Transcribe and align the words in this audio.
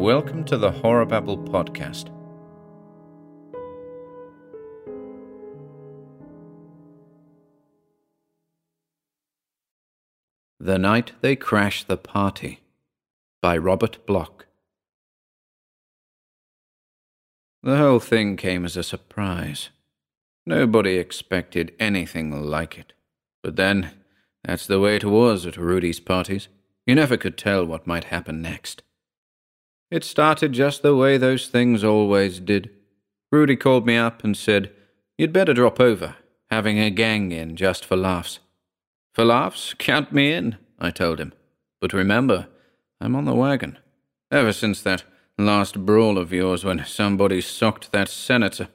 Welcome 0.00 0.44
to 0.44 0.56
the 0.56 0.70
Horror 0.70 1.04
Babble 1.04 1.36
podcast. 1.36 2.06
The 10.58 10.78
Night 10.78 11.12
They 11.20 11.36
Crashed 11.36 11.86
the 11.86 11.98
Party 11.98 12.60
by 13.42 13.58
Robert 13.58 13.98
Bloch. 14.06 14.46
The 17.62 17.76
whole 17.76 18.00
thing 18.00 18.38
came 18.38 18.64
as 18.64 18.78
a 18.78 18.82
surprise. 18.82 19.68
Nobody 20.46 20.96
expected 20.96 21.74
anything 21.78 22.42
like 22.42 22.78
it. 22.78 22.94
But 23.42 23.56
then, 23.56 23.90
that's 24.42 24.66
the 24.66 24.80
way 24.80 24.96
it 24.96 25.04
was 25.04 25.44
at 25.44 25.58
Rudy's 25.58 26.00
parties. 26.00 26.48
You 26.86 26.94
never 26.94 27.18
could 27.18 27.36
tell 27.36 27.66
what 27.66 27.86
might 27.86 28.04
happen 28.04 28.40
next. 28.40 28.82
It 29.90 30.04
started 30.04 30.52
just 30.52 30.82
the 30.82 30.94
way 30.94 31.16
those 31.16 31.48
things 31.48 31.82
always 31.82 32.38
did. 32.38 32.70
Rudy 33.32 33.56
called 33.56 33.86
me 33.86 33.96
up 33.96 34.22
and 34.22 34.36
said, 34.36 34.70
You'd 35.18 35.32
better 35.32 35.52
drop 35.52 35.80
over, 35.80 36.16
having 36.50 36.78
a 36.78 36.90
gang 36.90 37.32
in 37.32 37.56
just 37.56 37.84
for 37.84 37.96
laughs. 37.96 38.38
For 39.12 39.24
laughs, 39.24 39.74
count 39.78 40.12
me 40.12 40.32
in, 40.32 40.56
I 40.78 40.90
told 40.90 41.18
him. 41.18 41.32
But 41.80 41.92
remember, 41.92 42.48
I'm 43.00 43.16
on 43.16 43.24
the 43.24 43.34
wagon. 43.34 43.78
Ever 44.30 44.52
since 44.52 44.80
that 44.82 45.02
last 45.38 45.84
brawl 45.84 46.18
of 46.18 46.32
yours 46.32 46.64
when 46.64 46.84
somebody 46.84 47.40
socked 47.40 47.92
that 47.92 48.08
senator. 48.08 48.68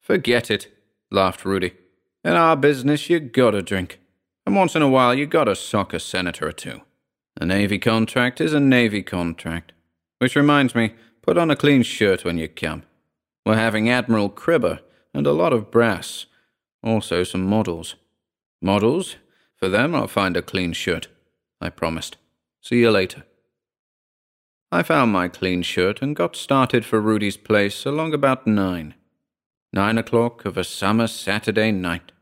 Forget 0.00 0.50
it, 0.50 0.68
laughed 1.10 1.44
Rudy. 1.44 1.74
In 2.24 2.32
our 2.32 2.56
business, 2.56 3.08
you 3.08 3.20
gotta 3.20 3.62
drink. 3.62 4.00
And 4.44 4.56
once 4.56 4.74
in 4.74 4.82
a 4.82 4.88
while, 4.88 5.14
you 5.14 5.26
gotta 5.26 5.54
sock 5.54 5.92
a 5.94 6.00
senator 6.00 6.48
or 6.48 6.52
two. 6.52 6.82
A 7.40 7.46
Navy 7.46 7.78
contract 7.78 8.40
is 8.40 8.52
a 8.52 8.60
Navy 8.60 9.02
contract. 9.02 9.72
Which 10.18 10.36
reminds 10.36 10.74
me, 10.74 10.94
put 11.22 11.38
on 11.38 11.50
a 11.50 11.56
clean 11.56 11.82
shirt 11.82 12.24
when 12.24 12.38
you 12.38 12.48
come. 12.48 12.82
We're 13.46 13.56
having 13.56 13.88
Admiral 13.88 14.28
Cribber 14.28 14.80
and 15.14 15.26
a 15.26 15.32
lot 15.32 15.52
of 15.52 15.70
brass. 15.70 16.26
Also 16.82 17.24
some 17.24 17.44
models. 17.44 17.94
Models? 18.60 19.16
For 19.56 19.68
them, 19.68 19.94
I'll 19.94 20.08
find 20.08 20.36
a 20.36 20.42
clean 20.42 20.72
shirt. 20.72 21.08
I 21.60 21.70
promised. 21.70 22.16
See 22.60 22.80
you 22.80 22.90
later. 22.90 23.24
I 24.70 24.82
found 24.82 25.12
my 25.12 25.28
clean 25.28 25.62
shirt 25.62 26.02
and 26.02 26.14
got 26.14 26.36
started 26.36 26.84
for 26.84 27.00
Rudy's 27.00 27.36
place 27.36 27.86
along 27.86 28.12
about 28.12 28.46
nine. 28.46 28.94
Nine 29.72 29.98
o'clock 29.98 30.44
of 30.44 30.56
a 30.56 30.64
summer 30.64 31.06
Saturday 31.06 31.72
night. 31.72 32.12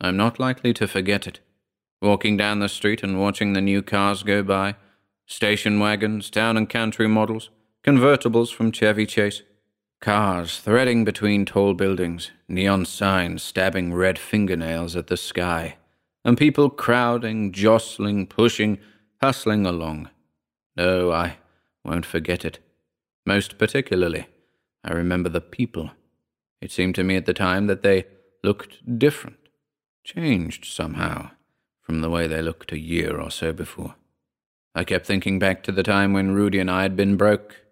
I'm 0.00 0.16
not 0.16 0.38
likely 0.38 0.74
to 0.74 0.86
forget 0.86 1.26
it. 1.26 1.40
Walking 2.02 2.36
down 2.36 2.58
the 2.58 2.68
street 2.68 3.02
and 3.02 3.18
watching 3.18 3.54
the 3.54 3.60
new 3.62 3.80
cars 3.82 4.22
go 4.22 4.42
by, 4.42 4.76
Station 5.28 5.80
wagons, 5.80 6.30
town 6.30 6.56
and 6.56 6.70
country 6.70 7.08
models, 7.08 7.50
convertibles 7.84 8.54
from 8.54 8.70
Chevy 8.70 9.06
Chase. 9.06 9.42
Cars 10.00 10.60
threading 10.60 11.04
between 11.04 11.44
tall 11.44 11.74
buildings, 11.74 12.30
neon 12.48 12.84
signs 12.84 13.42
stabbing 13.42 13.92
red 13.92 14.20
fingernails 14.20 14.94
at 14.94 15.08
the 15.08 15.16
sky, 15.16 15.78
and 16.24 16.38
people 16.38 16.70
crowding, 16.70 17.50
jostling, 17.50 18.26
pushing, 18.26 18.78
hustling 19.20 19.66
along. 19.66 20.10
No, 20.76 21.10
I 21.10 21.38
won't 21.84 22.06
forget 22.06 22.44
it. 22.44 22.60
Most 23.24 23.58
particularly, 23.58 24.26
I 24.84 24.92
remember 24.92 25.28
the 25.28 25.40
people. 25.40 25.90
It 26.60 26.70
seemed 26.70 26.94
to 26.94 27.04
me 27.04 27.16
at 27.16 27.26
the 27.26 27.34
time 27.34 27.66
that 27.66 27.82
they 27.82 28.04
looked 28.44 28.98
different, 28.98 29.38
changed 30.04 30.66
somehow 30.66 31.30
from 31.80 32.00
the 32.00 32.10
way 32.10 32.28
they 32.28 32.42
looked 32.42 32.70
a 32.70 32.78
year 32.78 33.20
or 33.20 33.30
so 33.30 33.52
before. 33.52 33.96
I 34.76 34.84
kept 34.84 35.06
thinking 35.06 35.38
back 35.38 35.62
to 35.62 35.72
the 35.72 35.82
time 35.82 36.12
when 36.12 36.34
Rudy 36.34 36.58
and 36.58 36.70
I 36.70 36.82
had 36.82 36.96
been 36.96 37.16
broke. 37.16 37.62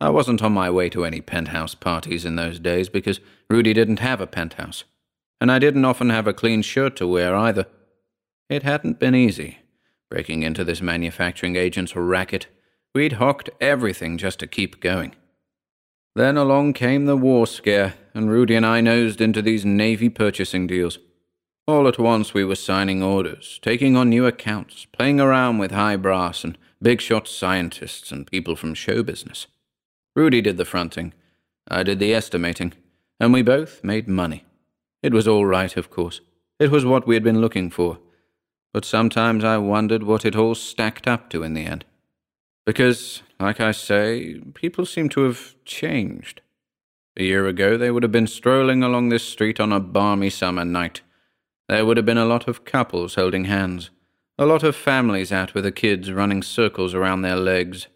I 0.00 0.08
wasn't 0.10 0.40
on 0.40 0.52
my 0.52 0.70
way 0.70 0.88
to 0.90 1.04
any 1.04 1.20
penthouse 1.20 1.74
parties 1.74 2.24
in 2.24 2.36
those 2.36 2.60
days 2.60 2.88
because 2.88 3.18
Rudy 3.50 3.72
didn't 3.72 3.98
have 3.98 4.20
a 4.20 4.28
penthouse. 4.28 4.84
And 5.40 5.50
I 5.50 5.58
didn't 5.58 5.84
often 5.84 6.10
have 6.10 6.28
a 6.28 6.32
clean 6.32 6.62
shirt 6.62 6.94
to 6.96 7.08
wear 7.08 7.34
either. 7.34 7.66
It 8.48 8.62
hadn't 8.62 9.00
been 9.00 9.16
easy, 9.16 9.58
breaking 10.08 10.44
into 10.44 10.62
this 10.62 10.80
manufacturing 10.80 11.56
agent's 11.56 11.96
racket. 11.96 12.46
We'd 12.94 13.14
hawked 13.14 13.50
everything 13.60 14.16
just 14.16 14.38
to 14.38 14.46
keep 14.46 14.80
going. 14.80 15.16
Then 16.14 16.36
along 16.36 16.74
came 16.74 17.06
the 17.06 17.16
war 17.16 17.48
scare, 17.48 17.94
and 18.14 18.30
Rudy 18.30 18.54
and 18.54 18.64
I 18.64 18.80
nosed 18.80 19.20
into 19.20 19.42
these 19.42 19.64
Navy 19.64 20.08
purchasing 20.08 20.68
deals. 20.68 21.00
All 21.66 21.88
at 21.88 21.98
once 21.98 22.34
we 22.34 22.44
were 22.44 22.56
signing 22.56 23.02
orders, 23.02 23.58
taking 23.62 23.96
on 23.96 24.10
new 24.10 24.26
accounts, 24.26 24.84
playing 24.92 25.18
around 25.18 25.56
with 25.56 25.70
high 25.70 25.96
brass 25.96 26.44
and 26.44 26.58
big 26.82 27.00
shot 27.00 27.26
scientists 27.26 28.12
and 28.12 28.30
people 28.30 28.54
from 28.54 28.74
show 28.74 29.02
business. 29.02 29.46
Rudy 30.14 30.42
did 30.42 30.58
the 30.58 30.66
fronting, 30.66 31.14
I 31.66 31.82
did 31.82 32.00
the 32.00 32.12
estimating, 32.12 32.74
and 33.18 33.32
we 33.32 33.40
both 33.40 33.82
made 33.82 34.06
money. 34.06 34.44
It 35.02 35.14
was 35.14 35.26
all 35.26 35.46
right, 35.46 35.74
of 35.74 35.90
course. 35.90 36.20
It 36.58 36.70
was 36.70 36.84
what 36.84 37.06
we 37.06 37.14
had 37.14 37.24
been 37.24 37.40
looking 37.40 37.70
for. 37.70 37.98
But 38.74 38.84
sometimes 38.84 39.42
I 39.42 39.56
wondered 39.56 40.02
what 40.02 40.26
it 40.26 40.36
all 40.36 40.54
stacked 40.54 41.08
up 41.08 41.30
to 41.30 41.42
in 41.42 41.54
the 41.54 41.64
end. 41.64 41.86
Because, 42.66 43.22
like 43.40 43.60
I 43.60 43.72
say, 43.72 44.40
people 44.52 44.84
seem 44.84 45.08
to 45.10 45.22
have 45.22 45.54
changed. 45.64 46.42
A 47.16 47.22
year 47.22 47.46
ago, 47.46 47.78
they 47.78 47.90
would 47.90 48.02
have 48.02 48.12
been 48.12 48.26
strolling 48.26 48.82
along 48.82 49.08
this 49.08 49.26
street 49.26 49.60
on 49.60 49.72
a 49.72 49.80
balmy 49.80 50.28
summer 50.28 50.64
night 50.66 51.00
there 51.68 51.86
would 51.86 51.96
have 51.96 52.06
been 52.06 52.18
a 52.18 52.26
lot 52.26 52.46
of 52.46 52.64
couples 52.64 53.14
holding 53.14 53.44
hands, 53.44 53.90
a 54.38 54.44
lot 54.44 54.62
of 54.62 54.76
families 54.76 55.32
out 55.32 55.54
with 55.54 55.64
the 55.64 55.72
kids 55.72 56.12
running 56.12 56.42
circles 56.42 56.94
around 56.94 57.22
their 57.22 57.36
legs. 57.36 57.86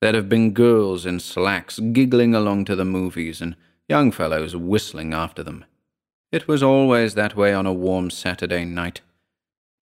There'd 0.00 0.14
have 0.14 0.28
been 0.28 0.52
girls 0.52 1.06
in 1.06 1.20
slacks 1.20 1.78
giggling 1.78 2.34
along 2.34 2.66
to 2.66 2.76
the 2.76 2.84
movies 2.84 3.40
and 3.40 3.56
young 3.88 4.10
fellows 4.10 4.54
whistling 4.54 5.14
after 5.14 5.42
them. 5.42 5.64
It 6.32 6.48
was 6.48 6.62
always 6.62 7.14
that 7.14 7.36
way 7.36 7.54
on 7.54 7.66
a 7.66 7.72
warm 7.72 8.10
Saturday 8.10 8.64
night, 8.64 9.00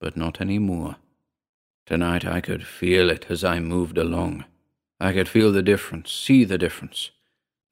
but 0.00 0.16
not 0.16 0.40
any 0.40 0.58
more. 0.58 0.96
Tonight 1.86 2.24
I 2.24 2.40
could 2.40 2.66
feel 2.66 3.10
it 3.10 3.26
as 3.28 3.42
I 3.42 3.58
moved 3.58 3.98
along. 3.98 4.44
I 5.00 5.12
could 5.12 5.28
feel 5.28 5.50
the 5.50 5.62
difference, 5.62 6.12
see 6.12 6.44
the 6.44 6.58
difference. 6.58 7.10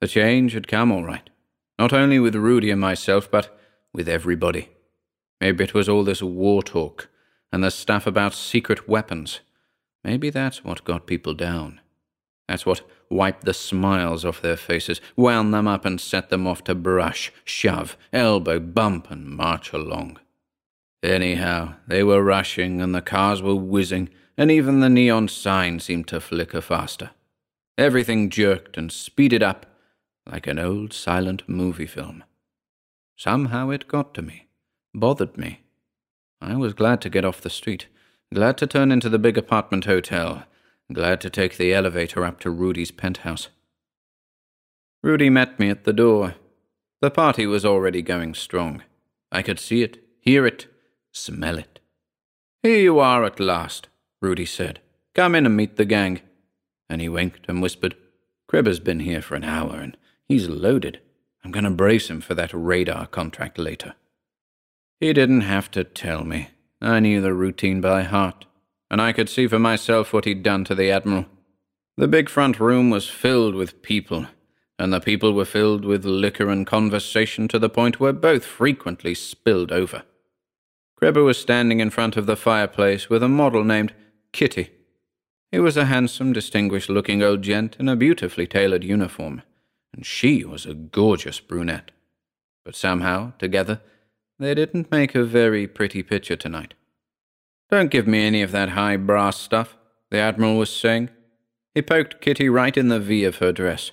The 0.00 0.08
change 0.08 0.54
had 0.54 0.66
come 0.66 0.90
all 0.90 1.04
right, 1.04 1.30
not 1.78 1.92
only 1.92 2.18
with 2.18 2.34
Rudy 2.34 2.70
and 2.70 2.80
myself, 2.80 3.30
but 3.30 3.56
with 3.92 4.08
everybody. 4.08 4.70
Maybe 5.42 5.64
it 5.64 5.75
was 5.75 5.88
all 5.88 6.04
this 6.04 6.22
war 6.22 6.62
talk 6.62 7.08
and 7.53 7.64
the 7.64 7.72
stuff 7.72 8.06
about 8.06 8.32
secret 8.32 8.88
weapons. 8.88 9.41
Maybe 10.04 10.30
that's 10.30 10.62
what 10.62 10.84
got 10.84 11.08
people 11.08 11.34
down. 11.34 11.80
That's 12.47 12.64
what 12.64 12.82
wiped 13.10 13.44
the 13.44 13.52
smiles 13.52 14.25
off 14.25 14.41
their 14.41 14.56
faces, 14.56 15.00
wound 15.16 15.52
them 15.52 15.66
up, 15.66 15.84
and 15.84 16.00
set 16.00 16.28
them 16.28 16.47
off 16.47 16.62
to 16.64 16.76
brush, 16.76 17.32
shove, 17.44 17.97
elbow, 18.12 18.60
bump, 18.60 19.10
and 19.10 19.26
march 19.26 19.72
along. 19.72 20.20
Anyhow, 21.02 21.75
they 21.88 22.04
were 22.04 22.22
rushing, 22.22 22.81
and 22.81 22.94
the 22.94 23.02
cars 23.02 23.42
were 23.42 23.56
whizzing, 23.56 24.10
and 24.38 24.48
even 24.48 24.78
the 24.78 24.88
neon 24.88 25.26
sign 25.26 25.81
seemed 25.81 26.06
to 26.06 26.20
flicker 26.20 26.60
faster. 26.60 27.10
Everything 27.76 28.31
jerked 28.31 28.76
and 28.78 28.92
speeded 28.92 29.42
up 29.42 29.66
like 30.25 30.47
an 30.47 30.60
old 30.60 30.92
silent 30.92 31.48
movie 31.48 31.86
film. 31.86 32.22
Somehow 33.16 33.70
it 33.70 33.88
got 33.88 34.14
to 34.14 34.22
me 34.22 34.47
bothered 34.94 35.36
me. 35.36 35.62
I 36.41 36.56
was 36.56 36.75
glad 36.75 37.00
to 37.03 37.10
get 37.10 37.25
off 37.25 37.41
the 37.41 37.50
street, 37.50 37.86
glad 38.32 38.58
to 38.58 38.66
turn 38.66 38.91
into 38.91 39.08
the 39.08 39.19
big 39.19 39.38
apartment 39.38 39.84
hotel, 39.84 40.44
glad 40.92 41.20
to 41.20 41.30
take 41.30 41.56
the 41.56 41.72
elevator 41.72 42.25
up 42.25 42.41
to 42.41 42.50
Rudy's 42.50 42.91
penthouse. 42.91 43.48
Rudy 45.02 45.31
met 45.31 45.58
me 45.58 45.69
at 45.69 45.84
the 45.84 45.92
door. 45.92 46.34
The 47.00 47.10
party 47.10 47.47
was 47.47 47.64
already 47.64 48.02
going 48.02 48.34
strong. 48.34 48.82
I 49.31 49.42
could 49.42 49.58
see 49.58 49.82
it, 49.82 50.02
hear 50.20 50.47
it, 50.47 50.66
smell 51.12 51.58
it. 51.58 51.81
Here 52.62 52.78
you 52.78 53.00
are 53.00 53.25
at 53.25 53.41
last, 53.41 53.88
Rudy 54.20 54.47
said. 54.47 54.81
Come 55.14 55.34
in 55.34 55.47
and 55.47 55.56
meet 55.56 55.76
the 55.76 55.84
gang. 55.84 56.20
And 56.88 57.00
he 57.00 57.08
winked 57.08 57.47
and 57.48 57.61
whispered, 57.61 57.96
Cribber's 58.46 58.81
been 58.81 59.00
here 59.00 59.22
for 59.22 59.34
an 59.34 59.44
hour 59.44 59.76
and 59.76 59.96
he's 60.25 60.49
loaded. 60.49 61.00
I'm 61.44 61.50
going 61.50 61.64
to 61.64 61.70
brace 61.70 62.08
him 62.08 62.20
for 62.20 62.34
that 62.34 62.52
radar 62.52 63.06
contract 63.06 63.58
later. 63.58 63.94
He 65.02 65.12
didn't 65.12 65.40
have 65.40 65.69
to 65.72 65.82
tell 65.82 66.22
me. 66.22 66.50
I 66.81 67.00
knew 67.00 67.20
the 67.20 67.34
routine 67.34 67.81
by 67.81 68.04
heart, 68.04 68.44
and 68.88 69.02
I 69.02 69.12
could 69.12 69.28
see 69.28 69.49
for 69.49 69.58
myself 69.58 70.12
what 70.12 70.26
he'd 70.26 70.44
done 70.44 70.62
to 70.66 70.76
the 70.76 70.93
Admiral. 70.93 71.26
The 71.96 72.06
big 72.06 72.28
front 72.28 72.60
room 72.60 72.88
was 72.88 73.08
filled 73.08 73.56
with 73.56 73.82
people, 73.82 74.28
and 74.78 74.93
the 74.93 75.00
people 75.00 75.32
were 75.32 75.44
filled 75.44 75.84
with 75.84 76.04
liquor 76.04 76.50
and 76.50 76.64
conversation 76.64 77.49
to 77.49 77.58
the 77.58 77.69
point 77.69 77.99
where 77.99 78.12
both 78.12 78.44
frequently 78.44 79.12
spilled 79.12 79.72
over. 79.72 80.04
Cribber 80.94 81.25
was 81.25 81.37
standing 81.37 81.81
in 81.81 81.90
front 81.90 82.16
of 82.16 82.26
the 82.26 82.37
fireplace 82.37 83.10
with 83.10 83.25
a 83.25 83.28
model 83.28 83.64
named 83.64 83.93
Kitty. 84.31 84.70
He 85.50 85.58
was 85.58 85.76
a 85.76 85.87
handsome, 85.87 86.32
distinguished 86.32 86.88
looking 86.88 87.25
old 87.25 87.43
gent 87.43 87.75
in 87.81 87.88
a 87.88 87.96
beautifully 87.96 88.46
tailored 88.46 88.84
uniform, 88.84 89.43
and 89.93 90.06
she 90.06 90.44
was 90.44 90.64
a 90.64 90.75
gorgeous 90.75 91.40
brunette. 91.40 91.90
But 92.64 92.76
somehow, 92.76 93.32
together, 93.40 93.81
they 94.42 94.54
didn't 94.54 94.90
make 94.90 95.14
a 95.14 95.24
very 95.24 95.66
pretty 95.66 96.02
picture 96.02 96.36
tonight. 96.36 96.74
Don't 97.70 97.90
give 97.90 98.06
me 98.06 98.24
any 98.24 98.42
of 98.42 98.52
that 98.52 98.70
high 98.70 98.96
brass 98.96 99.38
stuff, 99.38 99.76
the 100.10 100.18
Admiral 100.18 100.58
was 100.58 100.74
saying. 100.74 101.10
He 101.74 101.82
poked 101.82 102.20
Kitty 102.20 102.48
right 102.48 102.76
in 102.76 102.88
the 102.88 103.00
V 103.00 103.24
of 103.24 103.36
her 103.36 103.52
dress. 103.52 103.92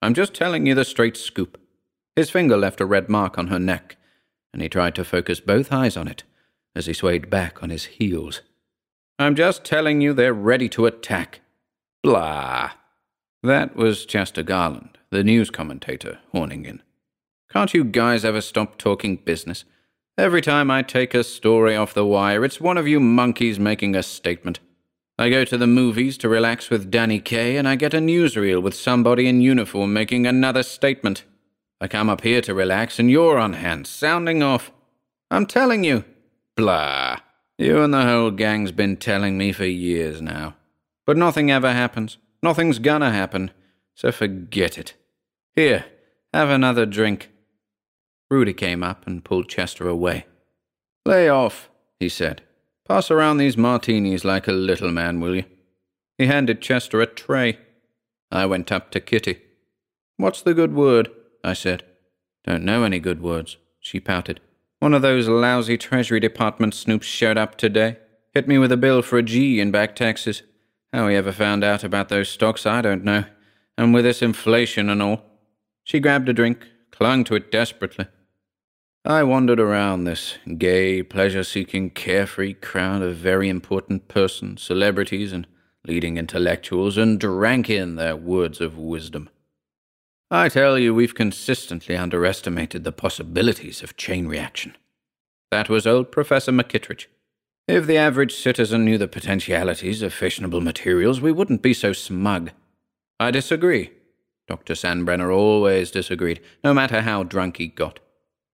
I'm 0.00 0.14
just 0.14 0.34
telling 0.34 0.66
you 0.66 0.74
the 0.74 0.84
straight 0.84 1.16
scoop. 1.16 1.60
His 2.14 2.30
finger 2.30 2.56
left 2.56 2.80
a 2.80 2.86
red 2.86 3.08
mark 3.08 3.36
on 3.36 3.48
her 3.48 3.58
neck, 3.58 3.96
and 4.52 4.62
he 4.62 4.68
tried 4.68 4.94
to 4.94 5.04
focus 5.04 5.40
both 5.40 5.72
eyes 5.72 5.96
on 5.96 6.08
it 6.08 6.22
as 6.74 6.86
he 6.86 6.92
swayed 6.92 7.28
back 7.28 7.62
on 7.62 7.70
his 7.70 7.86
heels. 7.86 8.42
I'm 9.18 9.34
just 9.34 9.64
telling 9.64 10.00
you 10.00 10.12
they're 10.12 10.34
ready 10.34 10.68
to 10.70 10.86
attack. 10.86 11.40
Blah. 12.02 12.72
That 13.42 13.74
was 13.74 14.06
Chester 14.06 14.42
Garland, 14.42 14.98
the 15.10 15.24
news 15.24 15.50
commentator, 15.50 16.18
horning 16.32 16.64
in. 16.66 16.82
Can't 17.50 17.72
you 17.72 17.84
guys 17.84 18.24
ever 18.24 18.40
stop 18.40 18.76
talking 18.76 19.16
business? 19.16 19.64
Every 20.18 20.40
time 20.40 20.70
I 20.70 20.80
take 20.80 21.12
a 21.12 21.22
story 21.22 21.76
off 21.76 21.92
the 21.92 22.06
wire, 22.06 22.42
it's 22.42 22.58
one 22.58 22.78
of 22.78 22.88
you 22.88 23.00
monkeys 23.00 23.58
making 23.58 23.94
a 23.94 24.02
statement. 24.02 24.60
I 25.18 25.28
go 25.28 25.44
to 25.44 25.58
the 25.58 25.66
movies 25.66 26.16
to 26.18 26.28
relax 26.28 26.70
with 26.70 26.90
Danny 26.90 27.20
Kaye, 27.20 27.58
and 27.58 27.68
I 27.68 27.76
get 27.76 27.92
a 27.92 27.98
newsreel 27.98 28.62
with 28.62 28.74
somebody 28.74 29.26
in 29.28 29.42
uniform 29.42 29.92
making 29.92 30.26
another 30.26 30.62
statement. 30.62 31.24
I 31.82 31.88
come 31.88 32.08
up 32.08 32.22
here 32.22 32.40
to 32.40 32.54
relax, 32.54 32.98
and 32.98 33.10
you're 33.10 33.38
on 33.38 33.52
hand, 33.52 33.86
sounding 33.86 34.42
off. 34.42 34.72
I'm 35.30 35.44
telling 35.44 35.84
you. 35.84 36.04
Blah. 36.56 37.18
You 37.58 37.82
and 37.82 37.92
the 37.92 38.04
whole 38.04 38.30
gang's 38.30 38.72
been 38.72 38.96
telling 38.96 39.36
me 39.36 39.52
for 39.52 39.66
years 39.66 40.22
now. 40.22 40.56
But 41.04 41.18
nothing 41.18 41.50
ever 41.50 41.74
happens. 41.74 42.16
Nothing's 42.42 42.78
gonna 42.78 43.12
happen. 43.12 43.50
So 43.94 44.10
forget 44.12 44.78
it. 44.78 44.94
Here, 45.54 45.84
have 46.32 46.48
another 46.48 46.86
drink. 46.86 47.30
Rudy 48.30 48.52
came 48.52 48.82
up 48.82 49.06
and 49.06 49.24
pulled 49.24 49.48
Chester 49.48 49.88
away. 49.88 50.26
Lay 51.04 51.28
off, 51.28 51.70
he 52.00 52.08
said. 52.08 52.42
Pass 52.86 53.10
around 53.10 53.38
these 53.38 53.56
martinis 53.56 54.24
like 54.24 54.48
a 54.48 54.52
little 54.52 54.90
man, 54.90 55.20
will 55.20 55.36
you? 55.36 55.44
He 56.18 56.26
handed 56.26 56.60
Chester 56.60 57.00
a 57.00 57.06
tray. 57.06 57.58
I 58.30 58.46
went 58.46 58.72
up 58.72 58.90
to 58.92 59.00
Kitty. 59.00 59.40
What's 60.16 60.42
the 60.42 60.54
good 60.54 60.74
word? 60.74 61.10
I 61.44 61.52
said. 61.52 61.84
Don't 62.44 62.64
know 62.64 62.84
any 62.84 62.98
good 62.98 63.22
words, 63.22 63.56
she 63.80 64.00
pouted. 64.00 64.40
One 64.78 64.94
of 64.94 65.02
those 65.02 65.28
lousy 65.28 65.76
Treasury 65.76 66.20
Department 66.20 66.74
snoops 66.74 67.04
showed 67.04 67.38
up 67.38 67.56
today. 67.56 67.98
Hit 68.34 68.48
me 68.48 68.58
with 68.58 68.72
a 68.72 68.76
bill 68.76 69.02
for 69.02 69.18
a 69.18 69.22
G 69.22 69.60
in 69.60 69.70
back 69.70 69.96
taxes. 69.96 70.42
How 70.92 71.08
he 71.08 71.16
ever 71.16 71.32
found 71.32 71.64
out 71.64 71.84
about 71.84 72.08
those 72.08 72.28
stocks, 72.28 72.66
I 72.66 72.82
don't 72.82 73.04
know. 73.04 73.24
And 73.78 73.92
with 73.94 74.04
this 74.04 74.22
inflation 74.22 74.88
and 74.90 75.02
all. 75.02 75.22
She 75.84 76.00
grabbed 76.00 76.28
a 76.28 76.32
drink, 76.32 76.66
clung 76.90 77.24
to 77.24 77.34
it 77.34 77.52
desperately. 77.52 78.06
I 79.06 79.22
wandered 79.22 79.60
around 79.60 80.02
this 80.02 80.36
gay, 80.58 81.00
pleasure 81.00 81.44
seeking, 81.44 81.90
carefree 81.90 82.54
crowd 82.54 83.02
of 83.02 83.14
very 83.14 83.48
important 83.48 84.08
persons, 84.08 84.62
celebrities, 84.62 85.32
and 85.32 85.46
leading 85.86 86.16
intellectuals, 86.16 86.98
and 86.98 87.20
drank 87.20 87.70
in 87.70 87.94
their 87.94 88.16
words 88.16 88.60
of 88.60 88.76
wisdom. 88.76 89.30
I 90.28 90.48
tell 90.48 90.76
you, 90.76 90.92
we've 90.92 91.14
consistently 91.14 91.96
underestimated 91.96 92.82
the 92.82 92.90
possibilities 92.90 93.80
of 93.80 93.96
chain 93.96 94.26
reaction. 94.26 94.76
That 95.52 95.68
was 95.68 95.86
old 95.86 96.10
Professor 96.10 96.50
McKittredge. 96.50 97.06
If 97.68 97.86
the 97.86 97.98
average 97.98 98.34
citizen 98.34 98.84
knew 98.84 98.98
the 98.98 99.06
potentialities 99.06 100.02
of 100.02 100.12
fissionable 100.12 100.60
materials, 100.60 101.20
we 101.20 101.30
wouldn't 101.30 101.62
be 101.62 101.74
so 101.74 101.92
smug. 101.92 102.50
I 103.20 103.30
disagree. 103.30 103.92
Dr. 104.48 104.74
Sandbrenner 104.74 105.32
always 105.32 105.92
disagreed, 105.92 106.40
no 106.64 106.74
matter 106.74 107.02
how 107.02 107.22
drunk 107.22 107.58
he 107.58 107.68
got. 107.68 108.00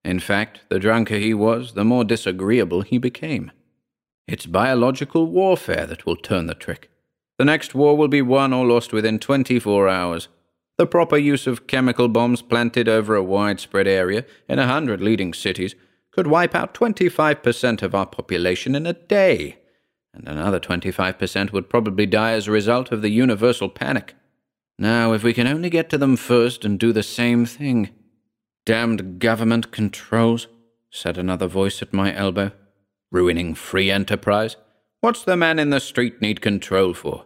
In 0.03 0.19
fact, 0.19 0.61
the 0.69 0.79
drunker 0.79 1.17
he 1.17 1.33
was, 1.33 1.73
the 1.73 1.85
more 1.85 2.03
disagreeable 2.03 2.81
he 2.81 2.97
became. 2.97 3.51
It's 4.27 4.45
biological 4.45 5.27
warfare 5.27 5.85
that 5.85 6.05
will 6.05 6.15
turn 6.15 6.47
the 6.47 6.55
trick. 6.55 6.89
The 7.37 7.45
next 7.45 7.73
war 7.73 7.97
will 7.97 8.07
be 8.07 8.21
won 8.21 8.53
or 8.53 8.65
lost 8.65 8.93
within 8.93 9.19
24 9.19 9.89
hours. 9.89 10.27
The 10.77 10.87
proper 10.87 11.17
use 11.17 11.47
of 11.47 11.67
chemical 11.67 12.07
bombs 12.07 12.41
planted 12.41 12.87
over 12.87 13.15
a 13.15 13.23
widespread 13.23 13.87
area 13.87 14.25
in 14.47 14.59
a 14.59 14.67
hundred 14.67 15.01
leading 15.01 15.33
cities 15.33 15.75
could 16.11 16.27
wipe 16.27 16.55
out 16.55 16.73
25% 16.73 17.81
of 17.81 17.95
our 17.95 18.05
population 18.05 18.75
in 18.75 18.85
a 18.85 18.93
day, 18.93 19.57
and 20.13 20.27
another 20.27 20.59
25% 20.59 21.51
would 21.51 21.69
probably 21.69 22.05
die 22.05 22.31
as 22.31 22.47
a 22.47 22.51
result 22.51 22.91
of 22.91 23.01
the 23.01 23.09
universal 23.09 23.69
panic. 23.69 24.15
Now, 24.77 25.13
if 25.13 25.23
we 25.23 25.33
can 25.33 25.47
only 25.47 25.69
get 25.69 25.89
to 25.89 25.97
them 25.97 26.15
first 26.15 26.65
and 26.65 26.79
do 26.79 26.91
the 26.91 27.03
same 27.03 27.45
thing. 27.45 27.89
Damned 28.65 29.19
government 29.19 29.71
controls, 29.71 30.47
said 30.89 31.17
another 31.17 31.47
voice 31.47 31.81
at 31.81 31.91
my 31.91 32.15
elbow. 32.15 32.51
Ruining 33.11 33.55
free 33.55 33.91
enterprise? 33.91 34.55
What's 35.01 35.23
the 35.23 35.35
man 35.35 35.59
in 35.59 35.69
the 35.69 35.81
street 35.81 36.21
need 36.21 36.39
control 36.39 36.93
for? 36.93 37.25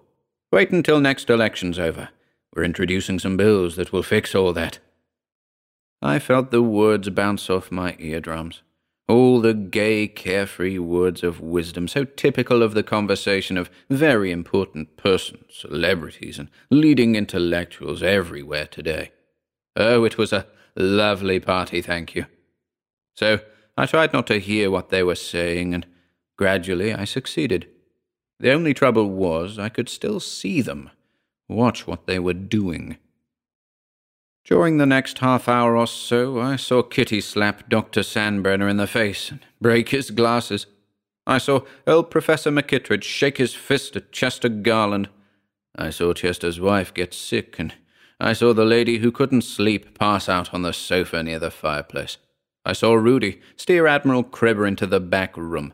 Wait 0.51 0.71
until 0.71 0.99
next 0.99 1.29
election's 1.29 1.77
over. 1.77 2.09
We're 2.55 2.63
introducing 2.63 3.19
some 3.19 3.37
bills 3.37 3.75
that 3.75 3.93
will 3.93 4.01
fix 4.01 4.33
all 4.33 4.51
that. 4.53 4.79
I 6.01 6.17
felt 6.17 6.49
the 6.49 6.63
words 6.63 7.09
bounce 7.09 7.51
off 7.51 7.71
my 7.71 7.95
eardrums. 7.99 8.63
All 9.07 9.39
the 9.39 9.53
gay, 9.53 10.07
carefree 10.07 10.79
words 10.79 11.23
of 11.23 11.39
wisdom, 11.39 11.87
so 11.87 12.03
typical 12.03 12.63
of 12.63 12.73
the 12.73 12.83
conversation 12.83 13.57
of 13.57 13.69
very 13.89 14.31
important 14.31 14.97
persons, 14.97 15.45
celebrities, 15.51 16.39
and 16.39 16.49
leading 16.71 17.15
intellectuals 17.15 18.01
everywhere 18.01 18.65
today. 18.65 19.11
Oh, 19.75 20.03
it 20.03 20.17
was 20.17 20.33
a 20.33 20.47
lovely 20.83 21.39
party, 21.39 21.81
thank 21.81 22.15
you. 22.15 22.25
So 23.15 23.39
I 23.77 23.85
tried 23.85 24.13
not 24.13 24.27
to 24.27 24.39
hear 24.39 24.71
what 24.71 24.89
they 24.89 25.03
were 25.03 25.15
saying, 25.15 25.73
and 25.73 25.85
gradually 26.37 26.93
I 26.93 27.05
succeeded. 27.05 27.67
The 28.39 28.51
only 28.51 28.73
trouble 28.73 29.09
was 29.09 29.57
I 29.57 29.69
could 29.69 29.89
still 29.89 30.19
see 30.19 30.61
them 30.61 30.91
watch 31.49 31.87
what 31.87 32.07
they 32.07 32.19
were 32.19 32.33
doing. 32.33 32.97
During 34.45 34.77
the 34.77 34.85
next 34.85 35.19
half 35.19 35.49
hour 35.49 35.75
or 35.75 35.87
so, 35.87 36.39
I 36.39 36.55
saw 36.55 36.81
Kitty 36.81 37.19
slap 37.19 37.67
Dr. 37.67 38.01
Sandbrenner 38.01 38.69
in 38.69 38.77
the 38.77 38.87
face 38.87 39.29
and 39.29 39.41
break 39.59 39.89
his 39.89 40.09
glasses. 40.09 40.67
I 41.25 41.37
saw 41.37 41.61
old 41.85 42.09
Professor 42.09 42.49
McKittredge 42.49 43.03
shake 43.03 43.39
his 43.39 43.53
fist 43.53 43.97
at 43.97 44.13
Chester 44.13 44.47
Garland. 44.47 45.09
I 45.75 45.89
saw 45.89 46.13
Chester's 46.13 46.61
wife 46.61 46.93
get 46.93 47.13
sick, 47.13 47.57
and 47.59 47.73
I 48.19 48.33
saw 48.33 48.53
the 48.53 48.65
lady 48.65 48.97
who 48.97 49.11
couldn't 49.11 49.43
sleep 49.43 49.97
pass 49.97 50.27
out 50.27 50.53
on 50.53 50.63
the 50.63 50.73
sofa 50.73 51.21
near 51.21 51.39
the 51.39 51.51
fireplace. 51.51 52.17
I 52.65 52.73
saw 52.73 52.93
Rudy 52.93 53.41
steer 53.55 53.85
Admiral 53.87 54.23
Cribber 54.23 54.65
into 54.65 54.87
the 54.87 54.99
back 54.99 55.37
room. 55.37 55.73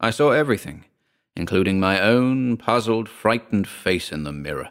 I 0.00 0.10
saw 0.10 0.30
everything, 0.30 0.84
including 1.36 1.78
my 1.78 2.00
own 2.00 2.56
puzzled, 2.56 3.08
frightened 3.08 3.68
face 3.68 4.10
in 4.10 4.24
the 4.24 4.32
mirror. 4.32 4.70